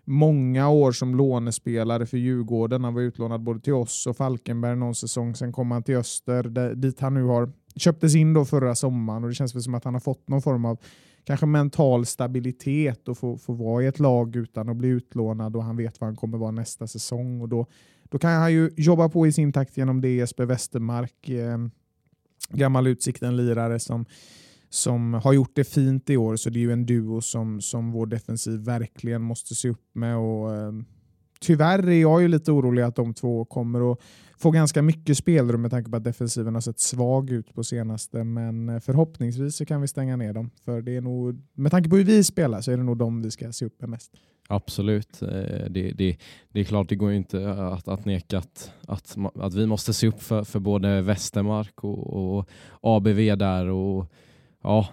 många 0.05 0.69
år 0.69 0.91
som 0.91 1.15
lånespelare 1.15 2.05
för 2.05 2.17
Djurgården. 2.17 2.83
Han 2.83 2.93
var 2.93 3.01
utlånad 3.01 3.41
både 3.41 3.59
till 3.59 3.73
oss 3.73 4.07
och 4.07 4.17
Falkenberg 4.17 4.75
någon 4.75 4.95
säsong. 4.95 5.35
Sen 5.35 5.51
kom 5.51 5.71
han 5.71 5.83
till 5.83 5.95
Öster 5.95 6.43
där, 6.43 6.75
dit 6.75 6.99
han 6.99 7.13
nu 7.13 7.23
har 7.23 7.51
köptes 7.75 8.15
in 8.15 8.33
då 8.33 8.45
förra 8.45 8.75
sommaren 8.75 9.23
och 9.23 9.29
det 9.29 9.35
känns 9.35 9.55
väl 9.55 9.63
som 9.63 9.75
att 9.75 9.83
han 9.83 9.93
har 9.93 10.01
fått 10.01 10.27
någon 10.27 10.41
form 10.41 10.65
av 10.65 10.77
kanske 11.25 11.45
mental 11.45 12.05
stabilitet 12.05 13.07
och 13.07 13.17
få, 13.17 13.37
få 13.37 13.53
vara 13.53 13.83
i 13.83 13.87
ett 13.87 13.99
lag 13.99 14.35
utan 14.35 14.69
att 14.69 14.75
bli 14.75 14.87
utlånad 14.87 15.55
och 15.55 15.63
han 15.63 15.77
vet 15.77 16.01
vad 16.01 16.07
han 16.07 16.15
kommer 16.15 16.37
vara 16.37 16.51
nästa 16.51 16.87
säsong. 16.87 17.41
Och 17.41 17.49
då, 17.49 17.65
då 18.03 18.19
kan 18.19 18.31
han 18.31 18.53
ju 18.53 18.71
jobba 18.77 19.09
på 19.09 19.27
i 19.27 19.31
sin 19.31 19.53
takt 19.53 19.77
genom 19.77 20.01
det 20.01 20.15
Jesper 20.15 20.45
Westermark, 20.45 21.29
eh, 21.29 21.57
gammal 22.49 22.87
Utsikten-lirare 22.87 23.79
som 23.79 24.05
som 24.75 25.13
har 25.13 25.33
gjort 25.33 25.55
det 25.55 25.63
fint 25.63 26.09
i 26.09 26.17
år, 26.17 26.35
så 26.35 26.49
det 26.49 26.59
är 26.59 26.61
ju 26.61 26.71
en 26.71 26.85
duo 26.85 27.21
som, 27.21 27.61
som 27.61 27.91
vår 27.91 28.05
defensiv 28.05 28.59
verkligen 28.59 29.21
måste 29.21 29.55
se 29.55 29.69
upp 29.69 29.89
med. 29.93 30.17
Och, 30.17 30.55
eh, 30.55 30.71
tyvärr 31.39 31.89
är 31.89 32.01
jag 32.01 32.21
ju 32.21 32.27
lite 32.27 32.51
orolig 32.51 32.81
att 32.81 32.95
de 32.95 33.13
två 33.13 33.45
kommer 33.45 33.91
att 33.91 33.99
få 34.37 34.51
ganska 34.51 34.81
mycket 34.81 35.17
spelrum 35.17 35.61
med 35.61 35.71
tanke 35.71 35.91
på 35.91 35.97
att 35.97 36.03
defensiven 36.03 36.53
har 36.53 36.61
sett 36.61 36.79
svag 36.79 37.29
ut 37.29 37.53
på 37.53 37.63
senaste, 37.63 38.23
men 38.23 38.69
eh, 38.69 38.79
förhoppningsvis 38.79 39.55
så 39.55 39.65
kan 39.65 39.81
vi 39.81 39.87
stänga 39.87 40.15
ner 40.15 40.33
dem. 40.33 40.51
För 40.65 40.81
det 40.81 40.95
är 40.95 41.01
nog, 41.01 41.41
med 41.53 41.71
tanke 41.71 41.89
på 41.89 41.95
hur 41.95 42.03
vi 42.03 42.23
spelar 42.23 42.61
så 42.61 42.71
är 42.71 42.77
det 42.77 42.83
nog 42.83 42.97
de 42.97 43.21
vi 43.21 43.31
ska 43.31 43.51
se 43.51 43.65
upp 43.65 43.81
med 43.81 43.89
mest. 43.89 44.11
Absolut. 44.47 45.21
Eh, 45.21 45.29
det, 45.69 45.91
det, 45.91 46.17
det 46.51 46.59
är 46.59 46.63
klart, 46.63 46.89
det 46.89 46.95
går 46.95 47.11
ju 47.11 47.17
inte 47.17 47.41
eh, 47.41 47.67
att, 47.67 47.87
att 47.87 48.05
neka 48.05 48.37
att, 48.37 48.71
att, 48.87 49.17
att 49.35 49.53
vi 49.53 49.65
måste 49.65 49.93
se 49.93 50.07
upp 50.07 50.21
för, 50.21 50.43
för 50.43 50.59
både 50.59 51.01
Westermark 51.01 51.83
och, 51.83 52.37
och 52.37 52.49
ABV 52.81 53.37
där. 53.37 53.65
och 53.65 54.11
ja, 54.65 54.87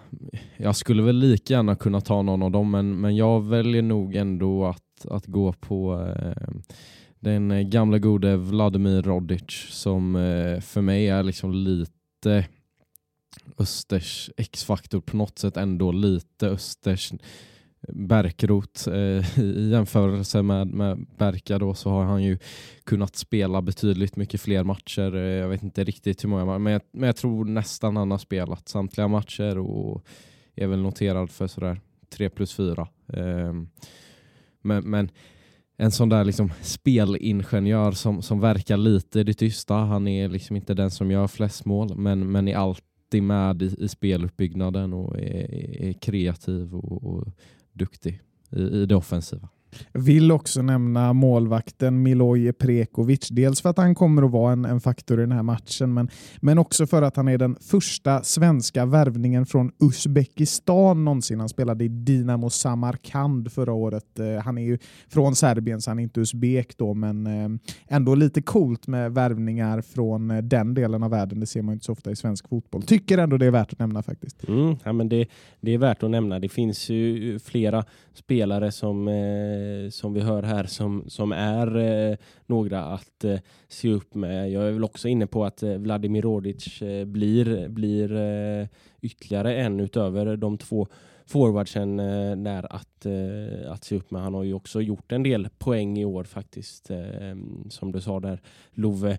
jag 0.57 0.75
skulle 0.75 1.03
väl 1.03 1.15
lika 1.15 1.53
gärna 1.53 1.75
kunna 1.75 2.01
ta 2.01 2.21
någon 2.21 2.43
av 2.43 2.51
dem, 2.51 2.71
men, 2.71 3.01
men 3.01 3.15
jag 3.15 3.41
väljer 3.41 3.81
nog 3.81 4.15
ändå 4.15 4.65
att, 4.65 5.05
att 5.09 5.25
gå 5.25 5.53
på 5.53 6.07
eh, 6.17 6.53
den 7.19 7.69
gamla 7.69 7.99
gode 7.99 8.37
Vladimir 8.37 9.01
Rodic 9.01 9.67
som 9.69 10.15
eh, 10.15 10.59
för 10.59 10.81
mig 10.81 11.07
är 11.07 11.23
liksom 11.23 11.53
lite 11.53 12.45
Östers 13.57 14.29
X-faktor 14.37 15.01
på 15.01 15.17
något 15.17 15.39
sätt 15.39 15.57
ändå 15.57 15.91
lite 15.91 16.47
Östers 16.47 17.13
Berkrot 17.89 18.87
Eh, 18.87 19.39
I 19.39 19.69
jämförelse 19.71 20.41
med, 20.41 20.67
med 20.67 21.05
Berka 21.17 21.59
då 21.59 21.73
så 21.73 21.89
har 21.89 22.03
han 22.03 22.23
ju 22.23 22.37
kunnat 22.83 23.15
spela 23.15 23.61
betydligt 23.61 24.15
mycket 24.15 24.41
fler 24.41 24.63
matcher. 24.63 25.15
Eh, 25.15 25.21
jag 25.21 25.49
vet 25.49 25.63
inte 25.63 25.83
riktigt 25.83 26.23
hur 26.23 26.29
många, 26.29 26.59
men 26.59 26.73
jag, 26.73 26.81
men 26.91 27.07
jag 27.07 27.15
tror 27.15 27.45
nästan 27.45 27.97
han 27.97 28.11
har 28.11 28.17
spelat 28.17 28.69
samtliga 28.69 29.07
matcher 29.07 29.57
och 29.57 30.05
är 30.55 30.67
väl 30.67 30.81
noterad 30.81 31.31
för 31.31 31.47
sådär 31.47 31.81
3 32.09 32.29
plus 32.29 32.53
4. 32.53 32.87
Eh, 33.13 33.53
men, 34.61 34.89
men 34.89 35.09
en 35.77 35.91
sån 35.91 36.09
där 36.09 36.25
liksom 36.25 36.51
spelingenjör 36.61 37.91
som, 37.91 38.21
som 38.21 38.39
verkar 38.39 38.77
lite 38.77 39.19
i 39.19 39.23
det 39.23 39.33
tysta. 39.33 39.75
Han 39.75 40.07
är 40.07 40.29
liksom 40.29 40.55
inte 40.55 40.73
den 40.73 40.91
som 40.91 41.11
gör 41.11 41.27
flest 41.27 41.65
mål, 41.65 41.97
men, 41.97 42.31
men 42.31 42.47
är 42.47 42.55
alltid 42.55 43.23
med 43.23 43.61
i, 43.61 43.75
i 43.77 43.87
speluppbyggnaden 43.87 44.93
och 44.93 45.19
är, 45.19 45.53
är 45.83 45.93
kreativ 45.93 46.75
och, 46.75 47.03
och 47.03 47.27
duktig 47.79 48.21
i, 48.51 48.61
i 48.61 48.85
det 48.85 48.95
offensiva. 48.95 49.47
Jag 49.91 50.01
vill 50.01 50.31
också 50.31 50.61
nämna 50.61 51.13
målvakten 51.13 52.03
Miloje 52.03 52.53
Prekovic. 52.53 53.29
Dels 53.29 53.61
för 53.61 53.69
att 53.69 53.77
han 53.77 53.95
kommer 53.95 54.23
att 54.23 54.31
vara 54.31 54.53
en, 54.53 54.65
en, 54.65 54.81
faktor 54.81 55.19
i 55.19 55.21
den 55.21 55.31
här 55.31 55.43
matchen, 55.43 55.93
men, 55.93 56.09
men 56.41 56.57
också 56.57 56.87
för 56.87 57.01
att 57.01 57.15
han 57.15 57.27
är 57.27 57.37
den 57.37 57.55
första 57.61 58.23
svenska 58.23 58.85
värvningen 58.85 59.45
från 59.45 59.71
Uzbekistan 59.79 61.05
någonsin. 61.05 61.39
Han 61.39 61.49
spelade 61.49 61.83
i 61.83 61.87
Dinamo 61.87 62.49
Samarkand 62.49 63.51
förra 63.51 63.73
året. 63.73 64.19
Eh, 64.19 64.43
han 64.43 64.57
är 64.57 64.61
ju 64.61 64.77
från 65.07 65.35
Serbien, 65.35 65.81
så 65.81 65.91
han 65.91 65.99
är 65.99 66.03
inte 66.03 66.19
uzbek 66.19 66.77
då, 66.77 66.93
men 66.93 67.27
eh, 67.27 67.49
ändå 67.87 68.15
lite 68.15 68.41
coolt 68.41 68.87
med 68.87 69.13
värvningar 69.13 69.81
från 69.81 70.31
eh, 70.31 70.41
den 70.41 70.73
delen 70.73 71.03
av 71.03 71.11
världen. 71.11 71.39
Det 71.39 71.45
ser 71.45 71.61
man 71.61 71.73
inte 71.73 71.85
så 71.85 71.91
ofta 71.91 72.11
i 72.11 72.15
svensk 72.15 72.47
fotboll. 72.49 72.81
Tycker 72.81 73.17
ändå 73.17 73.37
det 73.37 73.45
är 73.45 73.51
värt 73.51 73.73
att 73.73 73.79
nämna 73.79 74.03
faktiskt. 74.03 74.47
Mm, 74.47 74.75
ja, 74.83 74.93
men 74.93 75.09
det, 75.09 75.27
det 75.61 75.71
är 75.71 75.77
värt 75.77 76.03
att 76.03 76.09
nämna. 76.09 76.39
Det 76.39 76.49
finns 76.49 76.89
ju 76.89 77.39
flera 77.39 77.85
spelare 78.13 78.71
som 78.71 79.07
Eh, 79.07 79.13
Eh, 79.63 79.89
som 79.89 80.13
vi 80.13 80.21
hör 80.21 80.43
här 80.43 80.63
som, 80.63 81.03
som 81.07 81.31
är 81.31 81.77
eh, 81.77 82.17
några 82.45 82.83
att 82.83 83.23
eh, 83.23 83.39
se 83.67 83.89
upp 83.89 84.15
med. 84.15 84.51
Jag 84.51 84.67
är 84.67 84.71
väl 84.71 84.83
också 84.83 85.07
inne 85.07 85.27
på 85.27 85.45
att 85.45 85.63
eh, 85.63 85.73
Vladimir 85.73 86.21
Rodic 86.21 86.81
eh, 86.81 87.05
blir, 87.05 87.69
blir 87.69 88.69
ytterligare 89.01 89.55
en 89.55 89.79
utöver 89.79 90.37
de 90.37 90.57
två 90.57 90.87
forwardsen 91.25 91.97
där 92.43 92.75
att, 92.75 93.05
att 93.67 93.83
se 93.83 93.95
upp 93.95 94.11
med. 94.11 94.21
Han 94.21 94.33
har 94.33 94.43
ju 94.43 94.53
också 94.53 94.81
gjort 94.81 95.11
en 95.11 95.23
del 95.23 95.49
poäng 95.57 95.97
i 95.97 96.05
år 96.05 96.23
faktiskt, 96.23 96.91
som 97.69 97.91
du 97.91 98.01
sa 98.01 98.19
där 98.19 98.41
Love. 98.71 99.17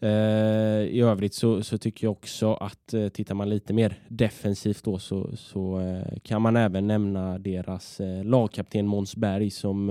Eh, 0.00 0.82
I 0.82 1.00
övrigt 1.00 1.34
så, 1.34 1.62
så, 1.62 1.78
tycker 1.78 2.06
jag 2.06 2.12
också 2.12 2.54
att 2.54 2.94
eh, 2.94 3.08
tittar 3.08 3.34
man 3.34 3.50
lite 3.50 3.72
mer 3.72 3.98
defensivt 4.08 4.84
då 4.84 4.98
så, 4.98 5.36
så 5.36 5.80
eh, 5.80 6.18
kan 6.22 6.42
man 6.42 6.56
även 6.56 6.86
nämna 6.86 7.38
deras 7.38 8.00
lagkapten 8.24 8.86
Måns 8.86 9.16
Berg 9.16 9.50
som 9.50 9.90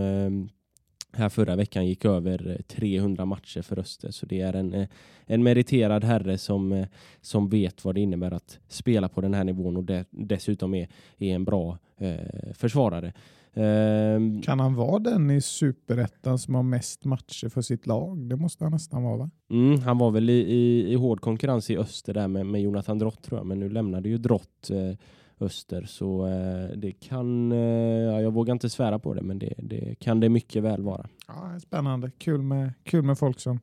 här 1.14 1.30
förra 1.30 1.56
veckan 1.56 1.88
gick 1.88 2.06
över 2.06 2.62
300 2.68 3.26
matcher 3.26 3.62
för 3.62 3.80
Öster. 3.80 4.12
Så 4.12 4.26
det 4.26 4.42
är 4.42 4.54
en, 4.54 4.88
en 5.26 5.44
meriterad 5.44 6.04
herre 6.04 6.38
som, 6.38 6.86
som 7.22 7.50
vet 7.50 7.86
vad 7.86 7.96
det 7.96 8.02
innebär 8.02 8.32
att 8.32 8.60
spela 8.68 9.10
på 9.10 9.22
den 9.22 9.34
här 9.34 9.44
nivån 9.44 9.78
och 9.78 9.84
de, 9.84 10.04
dessutom 10.10 10.74
är, 10.74 10.88
är 11.18 11.36
en 11.36 11.46
bra 11.46 11.78
eh, 11.98 12.54
försvarare. 12.54 13.14
Ehm, 13.56 14.42
kan 14.42 14.60
han 14.60 14.76
vara 14.76 15.00
den 15.00 15.32
i 15.32 15.42
superettan 15.42 16.40
som 16.40 16.56
har 16.56 16.64
mest 16.64 17.06
matcher 17.06 17.50
för 17.50 17.62
sitt 17.62 17.88
lag? 17.88 18.30
Det 18.30 18.36
måste 18.36 18.66
han 18.66 18.72
nästan 18.72 19.04
vara 19.04 19.18
va? 19.18 19.30
Mm, 19.50 19.80
han 19.80 19.98
var 19.98 20.12
väl 20.12 20.30
i, 20.30 20.34
i, 20.34 20.92
i, 20.92 20.96
hård 20.96 21.22
konkurrens 21.22 21.70
i 21.70 21.78
Öster 21.78 22.14
där 22.14 22.28
med, 22.28 22.46
med 22.46 22.62
Jonathan 22.62 23.00
Drott 23.00 23.24
tror 23.24 23.40
jag, 23.40 23.48
men 23.48 23.60
nu 23.60 23.70
lämnade 23.70 24.10
ju 24.10 24.18
Drott 24.18 24.70
eh, 24.70 24.98
Öster 25.40 25.84
så 25.84 26.28
eh, 26.28 26.78
det 26.78 26.92
kan, 26.92 27.52
eh, 27.52 27.60
ja, 27.60 28.22
jag 28.22 28.32
vågar 28.32 28.52
inte 28.52 28.70
svära 28.70 29.00
på 29.00 29.14
det, 29.14 29.22
men 29.22 29.40
det, 29.40 29.54
det, 29.58 29.96
kan 30.00 30.20
det 30.20 30.30
mycket 30.30 30.64
väl 30.64 30.82
vara. 30.82 31.08
Ja, 31.28 31.60
spännande, 31.60 32.12
kul 32.18 32.42
med, 32.42 32.74
kul 32.84 33.04
med 33.04 33.18
folk 33.18 33.40
som 33.40 33.60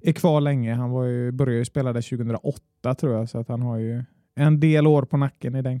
är 0.00 0.12
kvar 0.12 0.40
länge. 0.40 0.74
Han 0.74 0.90
var 0.90 1.04
ju, 1.04 1.32
började 1.32 1.58
ju 1.58 1.64
spela 1.64 1.92
där 1.92 2.16
2008 2.16 2.94
tror 2.94 3.14
jag, 3.14 3.28
så 3.28 3.38
att 3.38 3.48
han 3.48 3.62
har 3.62 3.78
ju 3.78 4.04
en 4.34 4.60
del 4.60 4.86
år 4.86 5.02
på 5.02 5.16
nacken 5.16 5.54
i 5.54 5.62
den 5.62 5.80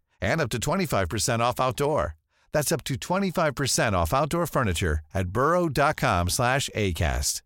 and 0.21 0.41
up 0.41 0.49
to 0.49 0.57
25% 0.57 1.39
off 1.39 1.59
outdoor. 1.59 2.15
That's 2.53 2.71
up 2.71 2.83
to 2.85 2.95
25% 2.95 3.93
off 3.93 4.13
outdoor 4.13 4.47
furniture 4.47 4.99
at 5.13 5.27
burrow.com 5.27 6.29
slash 6.29 6.69
ACAST. 6.75 7.41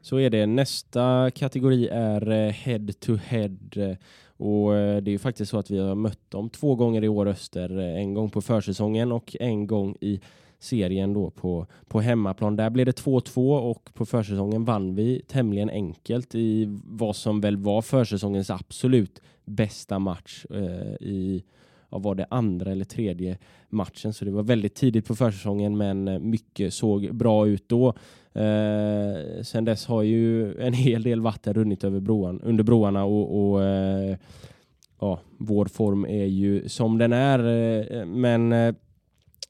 Så 0.00 0.18
är 0.18 0.30
det. 0.30 0.46
Nästa 0.46 1.30
kategori 1.30 1.88
är 1.88 2.30
eh, 2.30 2.52
head 2.52 2.86
to 3.00 3.16
head. 3.16 3.96
Och 4.36 4.76
eh, 4.76 5.02
det 5.02 5.10
är 5.10 5.12
ju 5.12 5.18
faktiskt 5.18 5.50
så 5.50 5.58
att 5.58 5.70
vi 5.70 5.78
har 5.78 5.94
mött 5.94 6.30
dem 6.30 6.50
två 6.50 6.74
gånger 6.74 7.04
i 7.04 7.08
år 7.08 7.26
Öster. 7.28 7.78
Eh, 7.78 8.00
en 8.00 8.14
gång 8.14 8.30
på 8.30 8.42
försäsongen 8.42 9.12
och 9.12 9.36
en 9.40 9.66
gång 9.66 9.96
i 10.00 10.20
serien 10.58 11.12
då 11.12 11.30
på, 11.30 11.66
på 11.88 12.00
hemmaplan. 12.00 12.56
Där 12.56 12.70
blev 12.70 12.86
det 12.86 13.00
2-2 13.04 13.58
och 13.58 13.94
på 13.94 14.06
försäsongen 14.06 14.64
vann 14.64 14.94
vi 14.94 15.22
tämligen 15.26 15.70
enkelt 15.70 16.34
i 16.34 16.78
vad 16.84 17.16
som 17.16 17.40
väl 17.40 17.56
var 17.56 17.82
försäsongens 17.82 18.50
absolut 18.50 19.22
bästa 19.44 19.98
match 19.98 20.46
eh, 20.50 21.06
i 21.08 21.44
ja, 21.90 21.98
var 21.98 22.14
det 22.14 22.26
andra 22.30 22.72
eller 22.72 22.84
tredje 22.84 23.38
matchen. 23.68 24.12
Så 24.12 24.24
det 24.24 24.30
var 24.30 24.42
väldigt 24.42 24.74
tidigt 24.74 25.06
på 25.06 25.14
försäsongen 25.14 25.76
men 25.76 26.08
eh, 26.08 26.18
mycket 26.18 26.74
såg 26.74 27.14
bra 27.14 27.46
ut 27.48 27.68
då. 27.68 27.88
Eh, 28.32 29.42
sen 29.42 29.64
dess 29.64 29.86
har 29.86 30.02
ju 30.02 30.54
en 30.60 30.72
hel 30.84 31.02
del 31.02 31.20
vatten 31.20 31.54
runnit 31.54 31.84
över 31.84 32.00
broan, 32.00 32.40
under 32.40 32.64
broarna 32.64 33.04
och, 33.04 33.50
och 33.50 33.64
eh, 33.64 34.16
ja, 35.00 35.20
vår 35.38 35.66
form 35.66 36.04
är 36.06 36.24
ju 36.24 36.68
som 36.68 36.98
den 36.98 37.12
är. 37.12 37.38
eh, 37.38 38.06
Men 38.06 38.52
eh, 38.52 38.74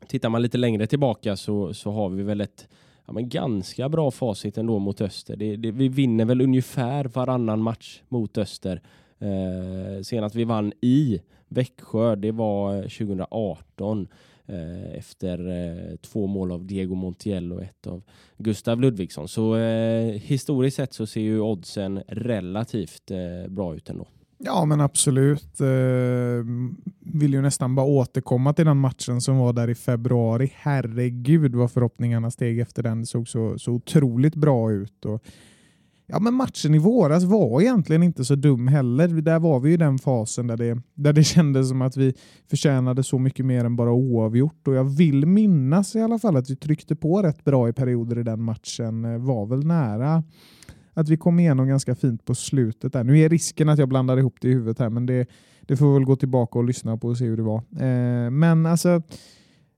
tittar 0.06 0.28
man 0.28 0.42
lite 0.42 0.58
längre 0.58 0.86
tillbaka 0.86 1.36
så, 1.36 1.74
så 1.74 1.90
har 1.90 2.08
vi 2.08 2.22
väl 2.22 2.40
ett 2.40 2.68
ja, 3.06 3.12
men 3.12 3.28
ganska 3.28 3.88
bra 3.88 4.10
facit 4.10 4.58
ändå 4.58 4.78
mot 4.78 5.00
Öster. 5.00 5.36
Det, 5.36 5.56
det, 5.56 5.70
vi 5.70 5.88
vinner 5.88 6.24
väl 6.24 6.40
ungefär 6.40 7.04
varannan 7.04 7.62
match 7.62 8.02
mot 8.08 8.38
Öster. 8.38 8.82
Eh, 9.18 10.02
senast 10.02 10.34
vi 10.34 10.44
vann 10.44 10.72
i 10.80 11.20
Växjö, 11.48 12.16
det 12.16 12.32
var 12.32 12.74
eh, 12.76 12.82
2018 12.82 14.08
eh, 14.46 14.94
efter 14.94 15.48
eh, 15.48 15.96
två 15.96 16.26
mål 16.26 16.52
av 16.52 16.66
Diego 16.66 16.94
Montiel 16.94 17.52
och 17.52 17.62
ett 17.62 17.86
av 17.86 18.02
Gustav 18.36 18.80
Ludvigsson. 18.80 19.28
Så 19.28 19.56
eh, 19.56 20.12
historiskt 20.12 20.76
sett 20.76 20.92
så 20.92 21.06
ser 21.06 21.20
ju 21.20 21.40
oddsen 21.40 22.02
relativt 22.08 23.10
eh, 23.10 23.48
bra 23.48 23.74
ut 23.74 23.90
ändå. 23.90 24.06
Ja, 24.38 24.64
men 24.64 24.80
absolut. 24.80 25.60
Eh, 25.60 26.44
vill 27.00 27.32
ju 27.32 27.42
nästan 27.42 27.74
bara 27.74 27.86
återkomma 27.86 28.52
till 28.52 28.64
den 28.64 28.76
matchen 28.76 29.20
som 29.20 29.38
var 29.38 29.52
där 29.52 29.70
i 29.70 29.74
februari. 29.74 30.52
Herregud 30.56 31.54
vad 31.54 31.72
förhoppningarna 31.72 32.30
steg 32.30 32.60
efter 32.60 32.82
den. 32.82 33.00
Det 33.00 33.06
såg 33.06 33.28
så, 33.28 33.58
så 33.58 33.72
otroligt 33.72 34.34
bra 34.34 34.72
ut. 34.72 35.04
Och, 35.04 35.22
ja, 36.06 36.18
men 36.18 36.34
matchen 36.34 36.74
i 36.74 36.78
våras 36.78 37.24
var 37.24 37.60
egentligen 37.60 38.02
inte 38.02 38.24
så 38.24 38.34
dum 38.34 38.68
heller. 38.68 39.08
Där 39.08 39.38
var 39.38 39.60
vi 39.60 39.72
i 39.72 39.76
den 39.76 39.98
fasen 39.98 40.46
där 40.46 40.56
det, 40.56 40.82
där 40.94 41.12
det 41.12 41.24
kändes 41.24 41.68
som 41.68 41.82
att 41.82 41.96
vi 41.96 42.14
förtjänade 42.50 43.02
så 43.02 43.18
mycket 43.18 43.46
mer 43.46 43.64
än 43.64 43.76
bara 43.76 43.92
oavgjort. 43.92 44.68
Och 44.68 44.74
jag 44.74 44.84
vill 44.84 45.26
minnas 45.26 45.96
i 45.96 46.00
alla 46.00 46.18
fall 46.18 46.36
att 46.36 46.50
vi 46.50 46.56
tryckte 46.56 46.96
på 46.96 47.22
rätt 47.22 47.44
bra 47.44 47.68
i 47.68 47.72
perioder 47.72 48.18
i 48.18 48.22
den 48.22 48.42
matchen. 48.42 49.04
Eh, 49.04 49.18
var 49.18 49.46
väl 49.46 49.66
nära 49.66 50.22
att 50.98 51.08
vi 51.08 51.16
kom 51.16 51.38
igenom 51.40 51.68
ganska 51.68 51.94
fint 51.94 52.24
på 52.24 52.34
slutet. 52.34 52.92
där. 52.92 53.04
Nu 53.04 53.18
är 53.18 53.28
risken 53.28 53.68
att 53.68 53.78
jag 53.78 53.88
blandar 53.88 54.16
ihop 54.16 54.36
det 54.40 54.48
i 54.48 54.52
huvudet 54.52 54.78
här, 54.78 54.88
men 54.88 55.06
det, 55.06 55.28
det 55.60 55.76
får 55.76 55.94
väl 55.94 56.04
gå 56.04 56.16
tillbaka 56.16 56.58
och 56.58 56.64
lyssna 56.64 56.96
på 56.96 57.08
och 57.08 57.18
se 57.18 57.24
hur 57.24 57.36
det 57.36 57.42
var. 57.42 57.58
Eh, 57.58 58.30
men 58.30 58.66
alltså, 58.66 59.02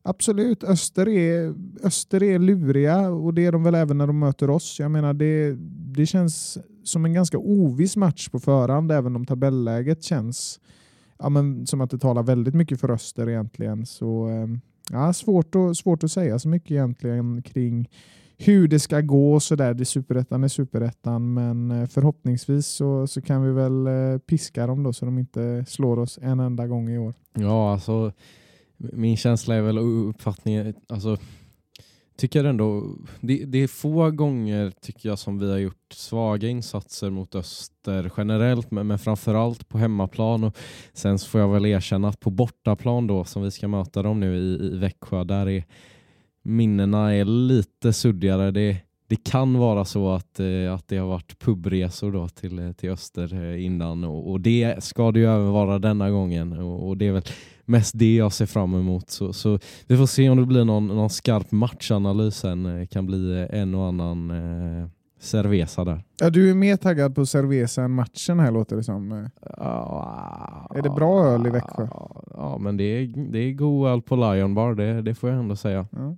absolut, 0.03 0.65
Öster 0.65 1.09
är, 1.09 1.55
Öster 1.85 2.23
är 2.23 2.39
luriga 2.39 3.11
och 3.11 3.35
det 3.35 3.47
är 3.47 3.53
de 3.53 3.63
väl 3.63 3.75
även 3.75 3.99
när 3.99 4.07
de 4.07 4.19
möter 4.19 4.51
oss. 4.51 4.77
Jag 4.81 4.91
menar, 4.91 5.15
det, 5.15 5.57
det 5.95 6.07
känns 6.07 6.59
som 6.85 7.05
en 7.05 7.13
ganska 7.13 7.39
oviss 7.39 7.97
match 7.97 8.29
på 8.29 8.41
förhand, 8.41 8.93
även 8.93 9.17
om 9.17 9.27
tabelläget 9.27 10.03
känns 10.03 10.61
ja, 11.19 11.29
men, 11.29 11.67
som 11.67 11.81
att 11.81 11.91
det 11.91 11.99
talar 11.99 12.23
väldigt 12.23 12.55
mycket 12.55 12.81
för 12.81 12.91
Öster 12.91 13.29
egentligen. 13.29 13.87
Så 13.87 14.29
eh, 14.29 14.47
ja, 14.91 15.13
svårt, 15.13 15.55
att, 15.55 15.77
svårt 15.77 16.05
att 16.05 16.13
säga 16.13 16.39
så 16.39 16.49
mycket 16.49 16.71
egentligen 16.71 17.43
kring 17.43 17.89
hur 18.43 18.69
det 18.69 18.79
ska 18.79 19.01
gå 19.01 19.35
och 19.35 19.43
sådär. 19.43 19.75
Det 19.75 19.85
superettan 19.85 20.45
är 20.45 20.49
superettan, 20.49 21.35
men 21.35 21.71
eh, 21.71 21.87
förhoppningsvis 21.87 22.67
så, 22.67 23.07
så 23.07 23.23
kan 23.23 23.43
vi 23.43 23.53
väl 23.53 23.87
eh, 23.87 24.19
piska 24.19 24.67
dem 24.67 24.83
då 24.83 24.93
så 24.93 25.05
de 25.05 25.19
inte 25.19 25.65
slår 25.69 25.99
oss 25.99 26.19
en 26.23 26.41
enda 26.41 26.67
gång 26.67 26.91
i 26.91 26.99
år. 26.99 27.15
Ja, 27.35 27.73
alltså 27.73 28.13
min 28.77 29.17
känsla 29.17 29.55
är 29.55 29.63
väl 29.63 29.79
uppfattningen, 29.79 30.67
uppfattning, 30.67 30.85
alltså 30.89 31.17
tycker 32.17 32.45
ändå, 32.45 32.97
det, 33.21 33.45
det 33.45 33.59
är 33.59 33.67
få 33.67 34.11
gånger 34.11 34.73
tycker 34.81 35.09
jag 35.09 35.19
som 35.19 35.39
vi 35.39 35.51
har 35.51 35.59
gjort 35.59 35.93
svaga 35.93 36.49
insatser 36.49 37.11
mot 37.11 37.35
Öster 37.35 38.13
generellt, 38.17 38.71
men, 38.71 38.87
men 38.87 38.99
framförallt 38.99 39.69
på 39.69 39.79
hemmaplan 39.79 40.45
och 40.45 40.57
sen 40.93 41.19
så 41.19 41.29
får 41.29 41.41
jag 41.41 41.49
väl 41.49 41.67
erkänna 41.67 42.09
att 42.09 42.21
på 42.21 42.31
bortaplan 42.31 43.07
då 43.07 43.25
som 43.25 43.43
vi 43.43 43.51
ska 43.51 43.69
möta 43.69 44.03
dem 44.03 44.21
nu 44.21 44.37
i, 44.37 44.67
i 44.67 44.79
Växjö, 44.79 45.25
där 45.25 45.49
är 45.49 45.65
minnena 46.51 47.15
är 47.15 47.25
lite 47.25 47.93
suddigare. 47.93 48.51
Det, 48.51 48.77
det 49.07 49.17
kan 49.25 49.59
vara 49.59 49.85
så 49.85 50.11
att, 50.11 50.41
eh, 50.41 50.75
att 50.75 50.89
det 50.89 50.97
har 50.97 51.07
varit 51.07 51.39
pubresor 51.39 52.13
då 52.13 52.29
till, 52.29 52.59
eh, 52.59 52.73
till 52.73 52.91
Öster 52.91 53.35
eh, 53.35 53.65
innan 53.65 54.05
och, 54.05 54.31
och 54.31 54.41
det 54.41 54.85
ska 54.85 55.13
det 55.13 55.21
ju 55.21 55.27
även 55.27 55.51
vara 55.51 55.79
denna 55.79 56.11
gången 56.11 56.53
och, 56.53 56.89
och 56.89 56.97
det 56.97 57.07
är 57.07 57.13
väl 57.13 57.23
mest 57.65 57.99
det 57.99 58.15
jag 58.17 58.33
ser 58.33 58.47
fram 58.47 58.75
emot. 58.75 59.11
Så, 59.11 59.33
så 59.33 59.59
vi 59.87 59.97
får 59.97 60.07
se 60.07 60.31
om 60.31 60.37
det 60.39 60.47
blir 60.47 60.65
någon, 60.65 60.87
någon 60.87 61.11
skarp 61.11 61.53
matchanalys 61.53 62.37
sen. 62.37 62.63
det 62.63 62.87
kan 62.87 63.07
bli 63.07 63.47
en 63.51 63.75
och 63.75 63.87
annan 63.87 64.31
eh, 64.31 64.89
Cerveza 65.21 65.85
där. 65.85 66.05
Ja, 66.21 66.31
du 66.31 66.51
är 66.51 66.55
mer 66.55 66.77
taggad 66.77 67.15
på 67.15 67.27
Cerveza 67.27 67.83
än 67.83 67.91
matchen 67.91 68.41
här 68.41 68.51
låter 68.51 68.77
det 68.77 68.83
som. 68.83 69.13
Eh, 69.13 69.19
Är 70.79 70.83
det 70.83 70.91
bra 70.91 71.25
öl 71.25 71.47
i 71.47 71.51
Växjö? 71.51 71.89
Ja, 72.35 72.59
men 72.61 72.77
det 72.77 72.85
är, 72.85 73.31
det 73.33 73.39
är 73.39 73.53
god 73.53 73.89
öl 73.89 74.03
på 74.03 74.17
Lion 74.17 74.55
Bar, 74.55 74.75
det, 74.75 75.03
det 75.03 75.15
får 75.15 75.31
jag 75.31 75.39
ändå 75.39 75.57
säga. 75.57 75.87
Ja. 75.93 76.17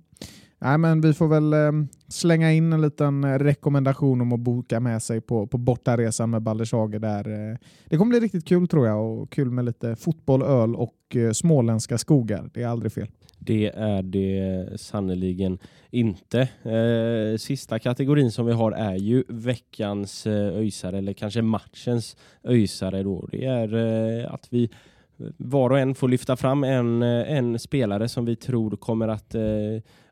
Nej, 0.59 0.77
men 0.77 1.01
vi 1.01 1.13
får 1.13 1.27
väl 1.27 1.53
eh, 1.53 1.71
slänga 2.07 2.51
in 2.51 2.73
en 2.73 2.81
liten 2.81 3.23
eh, 3.23 3.39
rekommendation 3.39 4.21
om 4.21 4.33
att 4.33 4.39
boka 4.39 4.79
med 4.79 5.03
sig 5.03 5.21
på, 5.21 5.47
på 5.47 5.57
bortaresan 5.57 6.29
med 6.29 6.41
Baldershage 6.41 6.99
där. 6.99 7.51
Eh, 7.51 7.57
det 7.89 7.97
kommer 7.97 8.09
bli 8.09 8.19
riktigt 8.19 8.45
kul 8.47 8.67
tror 8.67 8.87
jag 8.87 9.05
och 9.21 9.31
kul 9.31 9.51
med 9.51 9.65
lite 9.65 9.95
fotboll, 9.95 10.41
öl 10.41 10.75
och 10.75 11.15
eh, 11.15 11.31
småländska 11.31 11.97
skogar. 11.97 12.49
Det 12.53 12.63
är 12.63 12.67
aldrig 12.67 12.91
fel. 12.91 13.07
Det 13.45 13.71
är 13.75 14.01
det 14.01 14.67
sannoliken 14.75 15.57
inte. 15.91 16.39
Eh, 16.63 17.37
sista 17.37 17.79
kategorin 17.79 18.31
som 18.31 18.45
vi 18.45 18.53
har 18.53 18.71
är 18.71 18.95
ju 18.95 19.23
veckans 19.27 20.27
eh, 20.27 20.57
öjsare 20.57 20.97
eller 20.97 21.13
kanske 21.13 21.41
matchens 21.41 22.17
öjsare. 22.43 23.03
Då. 23.03 23.27
Det 23.31 23.45
är 23.45 23.75
eh, 23.75 24.33
att 24.33 24.47
vi 24.49 24.69
var 25.37 25.69
och 25.69 25.79
en 25.79 25.95
får 25.95 26.07
lyfta 26.09 26.35
fram 26.35 26.63
en, 26.63 27.03
eh, 27.03 27.37
en 27.37 27.59
spelare 27.59 28.09
som 28.09 28.25
vi 28.25 28.35
tror 28.35 28.71
kommer 28.75 29.07
att 29.07 29.35
eh, 29.35 29.43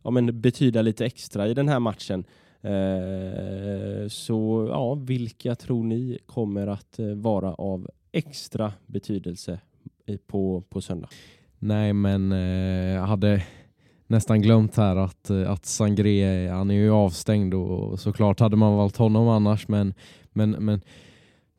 ja, 0.03 0.11
men 0.11 0.41
betyda 0.41 0.81
lite 0.81 1.05
extra 1.05 1.47
i 1.47 1.53
den 1.53 1.67
här 1.67 1.79
matchen. 1.79 2.23
Eh, 2.61 4.07
så 4.07 4.67
ja, 4.69 4.93
vilka 4.93 5.55
tror 5.55 5.83
ni 5.83 6.17
kommer 6.25 6.67
att 6.67 6.99
eh, 6.99 7.05
vara 7.05 7.53
av 7.53 7.89
extra 8.11 8.73
betydelse 8.85 9.59
på, 10.27 10.63
på 10.69 10.81
söndag? 10.81 11.09
Nej, 11.63 11.93
men 11.93 12.31
eh, 12.31 12.95
jag 12.95 13.01
hade 13.01 13.43
nästan 14.07 14.41
glömt 14.41 14.77
här 14.77 14.95
att, 14.95 15.29
eh, 15.29 15.51
att 15.51 15.65
Sangré, 15.65 16.49
han 16.49 16.71
är 16.71 16.75
ju 16.75 16.91
avstängd 16.91 17.53
och 17.53 17.99
såklart 17.99 18.39
hade 18.39 18.55
man 18.55 18.77
valt 18.77 18.97
honom 18.97 19.27
annars, 19.27 19.67
men, 19.67 19.93
men, 20.31 20.51
men 20.51 20.81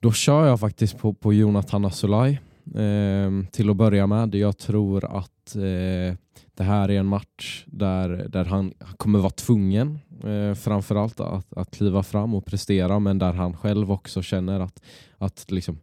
då 0.00 0.12
kör 0.12 0.46
jag 0.46 0.60
faktiskt 0.60 0.98
på, 0.98 1.14
på 1.14 1.32
Jonathan 1.32 1.84
Asulaj 1.84 2.40
eh, 2.74 3.50
till 3.52 3.70
att 3.70 3.76
börja 3.76 4.06
med. 4.06 4.34
Jag 4.34 4.58
tror 4.58 5.04
att 5.04 5.56
eh, 5.56 6.16
det 6.54 6.64
här 6.64 6.90
är 6.90 6.98
en 6.98 7.06
match 7.06 7.64
där, 7.66 8.08
där 8.28 8.44
han 8.44 8.72
kommer 8.96 9.18
vara 9.18 9.30
tvungen 9.30 9.98
eh, 10.24 10.54
framförallt 10.54 11.20
att, 11.20 11.52
att 11.56 11.70
kliva 11.70 12.02
fram 12.02 12.34
och 12.34 12.46
prestera 12.46 12.98
men 12.98 13.18
där 13.18 13.32
han 13.32 13.56
själv 13.56 13.92
också 13.92 14.22
känner 14.22 14.60
att, 14.60 14.82
att 15.18 15.50
liksom, 15.50 15.78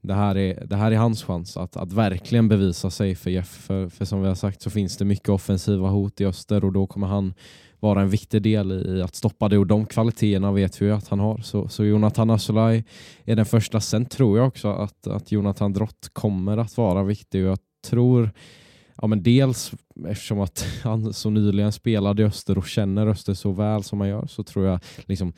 det, 0.00 0.14
här 0.14 0.36
är, 0.36 0.66
det 0.66 0.76
här 0.76 0.92
är 0.92 0.96
hans 0.96 1.24
chans 1.24 1.56
att, 1.56 1.76
att 1.76 1.92
verkligen 1.92 2.48
bevisa 2.48 2.90
sig 2.90 3.14
för 3.14 3.30
Jeff. 3.30 3.48
För, 3.48 3.88
för 3.88 4.04
som 4.04 4.22
vi 4.22 4.28
har 4.28 4.34
sagt 4.34 4.62
så 4.62 4.70
finns 4.70 4.96
det 4.96 5.04
mycket 5.04 5.28
offensiva 5.28 5.88
hot 5.88 6.20
i 6.20 6.26
öster 6.26 6.64
och 6.64 6.72
då 6.72 6.86
kommer 6.86 7.06
han 7.06 7.34
vara 7.80 8.00
en 8.00 8.10
viktig 8.10 8.42
del 8.42 8.72
i 8.72 9.02
att 9.02 9.14
stoppa 9.14 9.48
det 9.48 9.58
och 9.58 9.66
de 9.66 9.86
kvaliteterna 9.86 10.52
vet 10.52 10.82
vi 10.82 10.86
ju 10.86 10.92
att 10.92 11.08
han 11.08 11.20
har. 11.20 11.38
Så, 11.38 11.68
så 11.68 11.84
Jonathan 11.84 12.30
Asolaj 12.30 12.84
är 13.24 13.36
den 13.36 13.46
första. 13.46 13.80
Sen 13.80 14.06
tror 14.06 14.38
jag 14.38 14.46
också 14.46 14.68
att, 14.68 15.06
att 15.06 15.32
Jonathan 15.32 15.72
Drott 15.72 16.10
kommer 16.12 16.58
att 16.58 16.76
vara 16.76 17.02
viktig 17.02 17.44
och 17.44 17.50
jag 17.50 17.58
tror 17.86 18.30
Ja, 19.02 19.06
men 19.06 19.22
dels 19.22 19.72
eftersom 20.08 20.40
att 20.40 20.66
han 20.82 21.12
så 21.12 21.30
nyligen 21.30 21.72
spelade 21.72 22.22
i 22.22 22.24
Öster 22.24 22.58
och 22.58 22.66
känner 22.66 23.06
Öster 23.06 23.34
så 23.34 23.52
väl 23.52 23.82
som 23.82 24.00
han 24.00 24.08
gör 24.08 24.26
så 24.26 24.42
tror 24.42 24.66
jag 24.66 24.80
liksom 25.04 25.32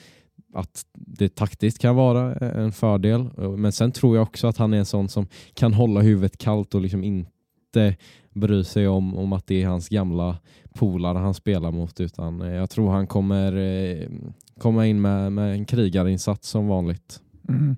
att 0.53 0.87
det 0.95 1.35
taktiskt 1.35 1.79
kan 1.79 1.97
vara 1.97 2.35
en 2.35 2.73
fördel. 2.73 3.31
Men 3.57 3.73
sen 3.73 3.93
tror 3.93 4.17
jag 4.17 4.23
också 4.23 4.47
att 4.47 4.57
han 4.57 4.75
är 4.75 4.79
en 4.79 4.87
sån 4.87 5.09
som 5.09 5.27
kan 5.55 5.75
hålla 5.75 6.01
huvudet 6.01 6.39
kallt 6.39 6.75
och 6.75 6.81
liksom 6.81 7.05
inte 7.05 7.97
bry 8.35 8.65
sig 8.65 8.89
om, 8.89 9.17
om 9.17 9.33
att 9.33 9.47
det 9.47 9.63
är 9.63 9.67
hans 9.67 9.89
gamla 9.89 10.39
polare 10.75 11.19
han 11.19 11.35
spelar 11.35 11.71
mot 11.71 12.01
utan 12.01 12.41
jag 12.41 12.71
tror 12.71 12.91
han 12.91 13.07
kommer 13.07 13.57
eh, 13.57 14.09
komma 14.59 14.87
in 14.87 15.01
med, 15.01 15.33
med 15.33 15.53
en 15.53 15.65
krigarinsats 15.65 16.49
som 16.49 16.69
vanligt. 16.69 17.21
Mm. 17.55 17.77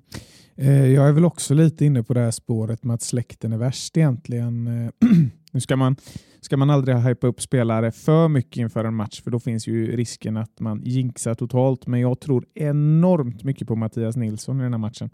Eh, 0.55 0.85
jag 0.85 1.07
är 1.07 1.11
väl 1.11 1.25
också 1.25 1.53
lite 1.53 1.85
inne 1.85 2.03
på 2.03 2.13
det 2.13 2.19
här 2.19 2.31
spåret 2.31 2.83
med 2.83 2.93
att 2.93 3.01
släkten 3.01 3.53
är 3.53 3.57
värst 3.57 3.97
egentligen. 3.97 4.67
Eh, 4.67 4.91
nu 5.51 5.59
ska 5.59 5.75
man, 5.75 5.95
ska 6.41 6.57
man 6.57 6.69
aldrig 6.69 6.97
hypa 6.97 7.27
upp 7.27 7.41
spelare 7.41 7.91
för 7.91 8.27
mycket 8.27 8.57
inför 8.57 8.85
en 8.85 8.95
match 8.95 9.21
för 9.21 9.31
då 9.31 9.39
finns 9.39 9.67
ju 9.67 9.95
risken 9.95 10.37
att 10.37 10.59
man 10.59 10.81
jinxar 10.83 11.35
totalt. 11.35 11.87
Men 11.87 11.99
jag 11.99 12.19
tror 12.19 12.45
enormt 12.53 13.43
mycket 13.43 13.67
på 13.67 13.75
Mattias 13.75 14.15
Nilsson 14.15 14.59
i 14.59 14.63
den 14.63 14.73
här 14.73 14.79
matchen. 14.79 15.09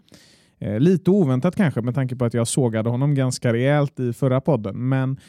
Eh, 0.58 0.80
lite 0.80 1.10
oväntat 1.10 1.56
kanske 1.56 1.80
med 1.80 1.94
tanke 1.94 2.16
på 2.16 2.24
att 2.24 2.34
jag 2.34 2.48
sågade 2.48 2.90
honom 2.90 3.14
ganska 3.14 3.52
rejält 3.52 4.00
i 4.00 4.12
förra 4.12 4.40
podden. 4.40 4.88
Men 4.88 5.20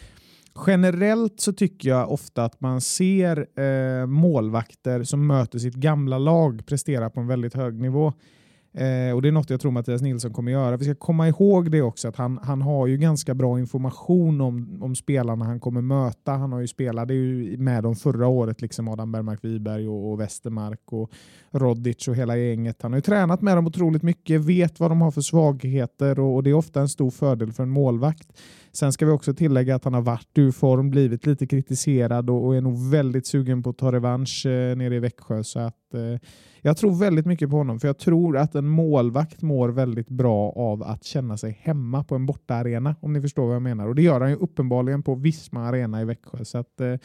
generellt 0.67 1.39
så 1.39 1.54
tycker 1.54 1.89
jag 1.89 2.12
ofta 2.12 2.46
att 2.46 2.62
man 2.62 2.82
ser 2.82 3.48
eh, 3.60 4.06
målvakter 4.06 5.04
som 5.04 5.28
möter 5.28 5.60
sitt 5.60 5.76
gamla 5.76 6.17
lag 6.17 6.65
prestera 6.65 7.10
på 7.10 7.20
en 7.20 7.28
väldigt 7.28 7.54
hög 7.54 7.82
nivå. 7.82 8.13
Eh, 8.73 9.15
och 9.15 9.21
Det 9.21 9.27
är 9.27 9.31
något 9.31 9.49
jag 9.49 9.62
tror 9.62 9.71
Mattias 9.71 10.01
Nilsson 10.01 10.34
kommer 10.34 10.51
göra. 10.51 10.77
Vi 10.77 10.86
ska 10.86 10.95
komma 10.95 11.27
ihåg 11.27 11.71
det 11.71 11.81
också 11.81 12.07
att 12.07 12.15
han, 12.15 12.39
han 12.43 12.62
har 12.62 12.88
ju 12.88 12.97
ganska 12.97 13.34
bra 13.34 13.60
information 13.60 14.41
om, 14.41 14.84
om 14.84 14.95
spelarna 14.95 15.45
han 15.45 15.60
kommer 15.60 15.81
möta. 15.81 16.31
Han 16.31 16.51
har 16.51 16.60
ju 16.60 16.67
spelat 16.67 17.12
ju 17.12 17.57
med 17.57 17.84
dem 17.84 17.95
förra 17.95 18.27
året, 18.27 18.62
liksom 18.62 18.88
Adam 18.88 19.12
Bergmark 19.12 19.39
Wiberg 19.43 19.88
och, 19.88 20.12
och 20.12 20.19
Westermark 20.19 20.81
och 20.86 21.12
Rodic 21.51 22.07
och 22.07 22.15
hela 22.15 22.38
gänget. 22.38 22.81
Han 22.81 22.91
har 22.91 22.97
ju 22.97 23.01
tränat 23.01 23.41
med 23.41 23.57
dem 23.57 23.67
otroligt 23.67 24.03
mycket, 24.03 24.41
vet 24.41 24.79
vad 24.79 24.91
de 24.91 25.01
har 25.01 25.12
för 25.12 25.21
svagheter 25.21 26.19
och, 26.19 26.36
och 26.36 26.43
det 26.43 26.49
är 26.49 26.53
ofta 26.53 26.81
en 26.81 26.89
stor 26.89 27.12
fördel 27.12 27.51
för 27.51 27.63
en 27.63 27.69
målvakt. 27.69 28.27
Sen 28.73 28.93
ska 28.93 29.05
vi 29.05 29.12
också 29.12 29.34
tillägga 29.34 29.75
att 29.75 29.84
han 29.84 29.93
har 29.93 30.01
varit 30.01 30.38
ur 30.38 30.51
form, 30.51 30.89
blivit 30.89 31.25
lite 31.25 31.47
kritiserad 31.47 32.29
och, 32.29 32.45
och 32.45 32.55
är 32.55 32.62
nog 32.62 32.91
väldigt 32.91 33.27
sugen 33.27 33.63
på 33.63 33.69
att 33.69 33.77
ta 33.77 33.91
revansch 33.91 34.45
eh, 34.45 34.77
nere 34.77 34.95
i 34.95 34.99
Växjö. 34.99 35.43
Så 35.43 35.60
att, 35.60 35.93
eh, 35.93 36.19
jag 36.62 36.77
tror 36.77 36.99
väldigt 36.99 37.25
mycket 37.25 37.49
på 37.49 37.57
honom, 37.57 37.79
för 37.79 37.88
jag 37.88 37.97
tror 37.97 38.38
att 38.38 38.55
en 38.55 38.67
målvakt 38.67 39.41
mår 39.41 39.69
väldigt 39.69 40.10
bra 40.10 40.51
av 40.51 40.84
att 40.84 41.03
känna 41.03 41.38
sig 41.38 41.60
hemma 41.62 42.03
på 42.03 42.15
en 42.15 42.25
bortaarena, 42.25 42.95
om 42.99 43.13
ni 43.13 43.21
förstår 43.21 43.45
vad 43.45 43.55
jag 43.55 43.62
menar. 43.62 43.88
Och 43.88 43.95
det 43.95 44.01
gör 44.01 44.21
han 44.21 44.29
ju 44.29 44.36
uppenbarligen 44.36 45.03
på 45.03 45.15
Visma 45.15 45.67
Arena 45.67 46.01
i 46.01 46.05
Växjö. 46.05 46.45
Så 46.45 46.57
att, 46.57 46.81
eh, 46.81 46.95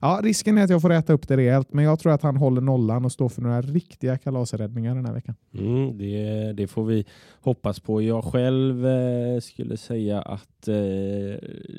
ja, 0.00 0.20
risken 0.22 0.58
är 0.58 0.64
att 0.64 0.70
jag 0.70 0.82
får 0.82 0.92
äta 0.92 1.12
upp 1.12 1.28
det 1.28 1.36
rejält, 1.36 1.72
men 1.72 1.84
jag 1.84 1.98
tror 1.98 2.12
att 2.12 2.22
han 2.22 2.36
håller 2.36 2.60
nollan 2.60 3.04
och 3.04 3.12
står 3.12 3.28
för 3.28 3.42
några 3.42 3.60
riktiga 3.60 4.18
kalasräddningar 4.18 4.94
den 4.94 5.06
här 5.06 5.12
veckan. 5.12 5.34
Mm, 5.58 5.98
det, 5.98 6.52
det 6.52 6.66
får 6.66 6.84
vi 6.84 7.04
hoppas 7.40 7.80
på. 7.80 8.02
Jag 8.02 8.24
själv 8.24 8.86
eh, 8.86 9.40
skulle 9.40 9.76
säga 9.76 10.22
att 10.22 10.68
eh, 10.68 10.74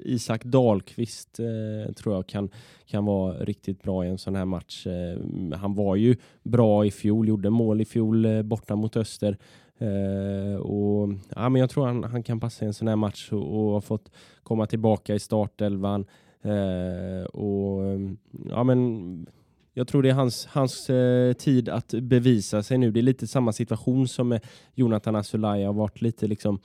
Isak 0.05 0.43
Dahlqvist 0.43 1.39
eh, 1.39 1.93
tror 1.93 2.15
jag 2.15 2.27
kan, 2.27 2.49
kan 2.85 3.05
vara 3.05 3.33
riktigt 3.33 3.83
bra 3.83 4.05
i 4.05 4.09
en 4.09 4.17
sån 4.17 4.35
här 4.35 4.45
match. 4.45 4.87
Eh, 4.87 5.57
han 5.57 5.73
var 5.73 5.95
ju 5.95 6.15
bra 6.43 6.85
i 6.85 6.91
fjol, 6.91 7.27
gjorde 7.27 7.49
mål 7.49 7.81
i 7.81 7.85
fjol 7.85 8.25
eh, 8.25 8.41
borta 8.41 8.75
mot 8.75 8.97
Öster. 8.97 9.37
Uh, 9.81 10.55
och, 10.55 11.09
ja, 11.35 11.49
men 11.49 11.59
jag 11.59 11.69
tror 11.69 11.85
han, 11.85 12.03
han 12.03 12.23
kan 12.23 12.39
passa 12.39 12.65
i 12.65 12.67
en 12.67 12.73
sån 12.73 12.87
här 12.87 12.95
match 12.95 13.31
och, 13.31 13.65
och 13.65 13.71
har 13.71 13.81
fått 13.81 14.11
komma 14.43 14.65
tillbaka 14.65 15.15
i 15.15 15.19
startelvan. 15.19 16.05
Eh, 16.45 17.25
och, 17.25 17.83
ehm, 17.83 18.17
ja, 18.49 18.63
men, 18.63 19.27
jag 19.73 19.87
tror 19.87 20.03
det 20.03 20.09
är 20.09 20.13
hans, 20.13 20.45
hans 20.45 20.89
eh, 20.89 21.33
tid 21.33 21.69
att 21.69 21.93
bevisa 22.01 22.63
sig 22.63 22.77
nu. 22.77 22.91
Det 22.91 22.99
är 22.99 23.01
lite 23.01 23.27
samma 23.27 23.53
situation 23.53 24.07
som 24.07 24.27
med 24.27 24.45
Jonathan 24.73 25.15
Asulaj 25.15 25.63
har 25.63 25.73
varit 25.73 26.01
lite 26.01 26.27
liksom 26.27 26.59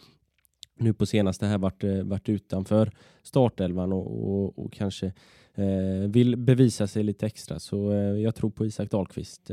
nu 0.80 0.92
på 0.92 1.06
senaste 1.06 1.46
här 1.46 1.58
varit, 1.58 1.84
eh, 1.84 2.02
varit 2.02 2.28
utanför 2.28 2.90
startelvan 3.22 3.92
och, 3.92 4.30
och, 4.30 4.58
och 4.58 4.72
kanske 4.72 5.06
eh, 5.54 6.08
vill 6.08 6.36
bevisa 6.36 6.86
sig 6.86 7.02
lite 7.02 7.26
extra. 7.26 7.58
Så 7.58 7.92
eh, 7.92 7.98
jag 7.98 8.34
tror 8.34 8.50
på 8.50 8.66
Isak 8.66 8.90
Dahlqvist 8.90 9.50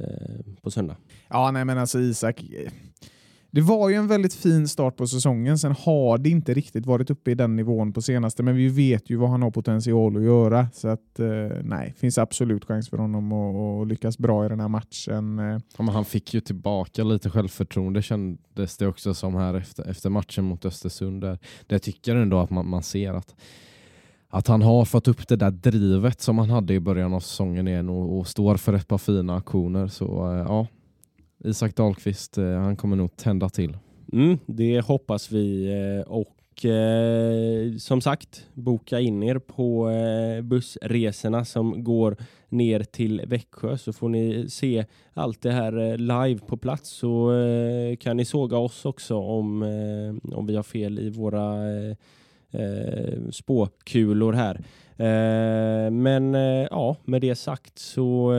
på 0.61 0.71
söndag. 0.71 0.97
Ja, 1.29 1.51
nej 1.51 1.65
men 1.65 1.77
alltså 1.77 1.99
Isak 1.99 2.43
det 3.51 3.61
var 3.61 3.89
ju 3.89 3.95
en 3.95 4.07
väldigt 4.07 4.33
fin 4.33 4.67
start 4.67 4.95
på 4.95 5.07
säsongen. 5.07 5.57
Sen 5.57 5.75
har 5.79 6.17
det 6.17 6.29
inte 6.29 6.53
riktigt 6.53 6.85
varit 6.85 7.09
uppe 7.09 7.31
i 7.31 7.35
den 7.35 7.55
nivån 7.55 7.93
på 7.93 8.01
senaste, 8.01 8.43
men 8.43 8.55
vi 8.55 8.67
vet 8.67 9.09
ju 9.09 9.15
vad 9.15 9.29
han 9.29 9.41
har 9.41 9.51
potential 9.51 10.17
att 10.17 10.23
göra. 10.23 10.67
Så 10.73 10.87
att 10.87 11.19
eh, 11.19 11.27
nej, 11.63 11.93
finns 11.97 12.17
absolut 12.17 12.65
chans 12.65 12.89
för 12.89 12.97
honom 12.97 13.31
att, 13.31 13.81
att 13.81 13.87
lyckas 13.87 14.17
bra 14.17 14.45
i 14.45 14.49
den 14.49 14.59
här 14.59 14.67
matchen. 14.67 15.37
Ja, 15.77 15.83
han 15.83 16.05
fick 16.05 16.33
ju 16.33 16.39
tillbaka 16.39 17.03
lite 17.03 17.29
självförtroende 17.29 18.01
kändes 18.01 18.77
det 18.77 18.87
också 18.87 19.13
som 19.13 19.35
här 19.35 19.53
efter, 19.53 19.89
efter 19.89 20.09
matchen 20.09 20.45
mot 20.45 20.65
Östersund. 20.65 21.21
Där, 21.21 21.29
där 21.67 21.75
jag 21.75 21.81
tycker 21.81 22.15
ändå 22.15 22.39
att 22.39 22.49
man, 22.49 22.69
man 22.69 22.83
ser 22.83 23.13
att 23.13 23.35
att 24.29 24.47
han 24.47 24.61
har 24.61 24.85
fått 24.85 25.07
upp 25.07 25.27
det 25.27 25.35
där 25.35 25.51
drivet 25.51 26.21
som 26.21 26.37
han 26.37 26.49
hade 26.49 26.73
i 26.73 26.79
början 26.79 27.13
av 27.13 27.19
säsongen 27.19 27.67
igen 27.67 27.89
och, 27.89 28.19
och 28.19 28.27
står 28.27 28.57
för 28.57 28.73
ett 28.73 28.87
par 28.87 28.97
fina 28.97 29.37
aktioner. 29.37 29.87
Så 29.87 30.31
eh, 30.31 30.37
ja, 30.37 30.67
Isak 31.43 31.75
Dahlqvist, 31.75 32.37
eh, 32.37 32.45
han 32.45 32.75
kommer 32.75 32.95
nog 32.95 33.15
tända 33.15 33.49
till. 33.49 33.77
Mm, 34.13 34.37
det 34.45 34.81
hoppas 34.81 35.31
vi 35.31 35.65
eh, 35.65 36.11
och 36.11 36.65
eh, 36.65 37.75
som 37.77 38.01
sagt 38.01 38.45
boka 38.53 38.99
in 38.99 39.23
er 39.23 39.39
på 39.39 39.89
eh, 39.89 40.41
bussresorna 40.41 41.45
som 41.45 41.83
går 41.83 42.17
ner 42.49 42.79
till 42.79 43.21
Växjö 43.27 43.77
så 43.77 43.93
får 43.93 44.09
ni 44.09 44.49
se 44.49 44.85
allt 45.13 45.41
det 45.41 45.51
här 45.51 45.77
eh, 45.77 45.97
live 45.97 46.39
på 46.47 46.57
plats 46.57 46.89
så 46.89 47.33
eh, 47.33 47.95
kan 47.95 48.17
ni 48.17 48.25
såga 48.25 48.57
oss 48.57 48.85
också 48.85 49.15
om, 49.15 49.61
om 50.33 50.47
vi 50.47 50.55
har 50.55 50.63
fel 50.63 50.99
i 50.99 51.09
våra 51.09 51.69
eh, 51.79 51.95
spåkulor 53.31 54.33
här. 54.33 54.61
men 55.89 56.33
ja, 56.71 56.95
med 57.05 57.21
det 57.21 57.35
sagt 57.35 57.79
så 57.79 58.33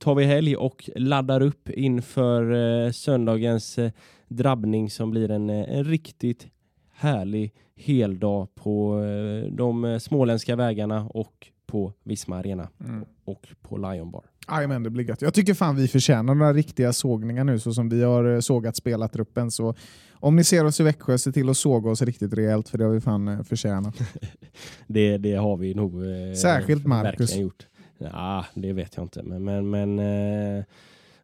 tar 0.00 0.14
vi 0.14 0.24
helg 0.24 0.56
och 0.56 0.90
laddar 0.96 1.40
upp 1.40 1.70
inför 1.70 2.52
eh, 2.86 2.92
söndagens 2.92 3.78
eh, 3.78 3.90
drabbning 4.28 4.90
som 4.90 5.10
blir 5.10 5.30
en, 5.30 5.50
eh, 5.50 5.76
en 5.78 5.84
riktigt 5.84 6.46
härlig 6.92 7.54
heldag 7.76 8.48
på 8.54 9.04
eh, 9.04 9.52
de 9.52 9.84
eh, 9.84 9.98
småländska 9.98 10.56
vägarna 10.56 11.08
och 11.08 11.48
på 11.66 11.92
Visma 12.04 12.36
Arena 12.36 12.68
mm. 12.80 13.04
och 13.24 13.48
på 13.62 13.76
Lion 13.76 14.10
Bar. 14.10 14.24
Jajamän, 14.48 14.82
det 14.82 14.90
blir 14.90 15.08
gött. 15.08 15.22
Jag 15.22 15.34
tycker 15.34 15.54
fan 15.54 15.76
vi 15.76 15.88
förtjänar 15.88 16.34
några 16.34 16.52
riktiga 16.52 16.92
sågningar 16.92 17.44
nu 17.44 17.58
så 17.58 17.72
som 17.72 17.88
vi 17.88 18.02
har 18.02 18.34
eh, 18.34 18.40
sågat 18.40 18.76
spelartruppen. 18.76 19.50
Så 19.50 19.74
om 20.12 20.36
ni 20.36 20.44
ser 20.44 20.64
oss 20.64 20.80
i 20.80 20.82
Växjö, 20.82 21.18
se 21.18 21.32
till 21.32 21.48
att 21.48 21.56
såga 21.56 21.90
oss 21.90 22.02
riktigt 22.02 22.34
rejält 22.34 22.68
för 22.68 22.78
det 22.78 22.84
har 22.84 22.92
vi 22.92 23.00
fan 23.00 23.44
förtjänat. 23.44 23.94
det, 24.86 25.18
det 25.18 25.34
har 25.34 25.56
vi 25.56 25.74
nog 25.74 25.92
Särskilt 26.36 26.86
Marcus. 26.86 27.36
gjort. 27.36 27.66
Ja, 28.12 28.44
det 28.54 28.72
vet 28.72 28.96
jag 28.96 29.04
inte. 29.04 29.22
Men, 29.22 29.44
men, 29.44 29.70
men 29.70 29.98
eh, 29.98 30.64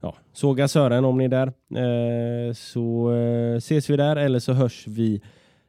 ja, 0.00 0.14
såga 0.32 0.68
Sören 0.68 1.04
om 1.04 1.18
ni 1.18 1.24
är 1.24 1.28
där. 1.28 1.46
Eh, 2.48 2.52
så 2.54 3.12
eh, 3.14 3.56
ses 3.56 3.90
vi 3.90 3.96
där 3.96 4.16
eller 4.16 4.38
så 4.38 4.52
hörs 4.52 4.86
vi 4.86 5.20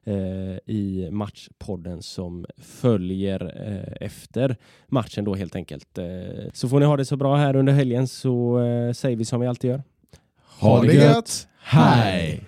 eh, 0.03 0.57
i 0.65 1.09
matchpodden 1.11 2.01
som 2.01 2.45
följer 2.57 3.53
eh, 3.67 4.07
efter 4.07 4.55
matchen 4.87 5.25
då 5.25 5.35
helt 5.35 5.55
enkelt. 5.55 5.97
Eh, 5.97 6.05
så 6.53 6.69
får 6.69 6.79
ni 6.79 6.85
ha 6.85 6.97
det 6.97 7.05
så 7.05 7.17
bra 7.17 7.35
här 7.35 7.55
under 7.55 7.73
helgen 7.73 8.07
så 8.07 8.59
säger 8.95 9.17
vi 9.17 9.25
som 9.25 9.41
vi 9.41 9.47
alltid 9.47 9.69
gör. 9.69 9.83
Ha 10.59 10.81
det 10.81 10.93
gött! 10.93 11.47
Hej! 11.59 12.43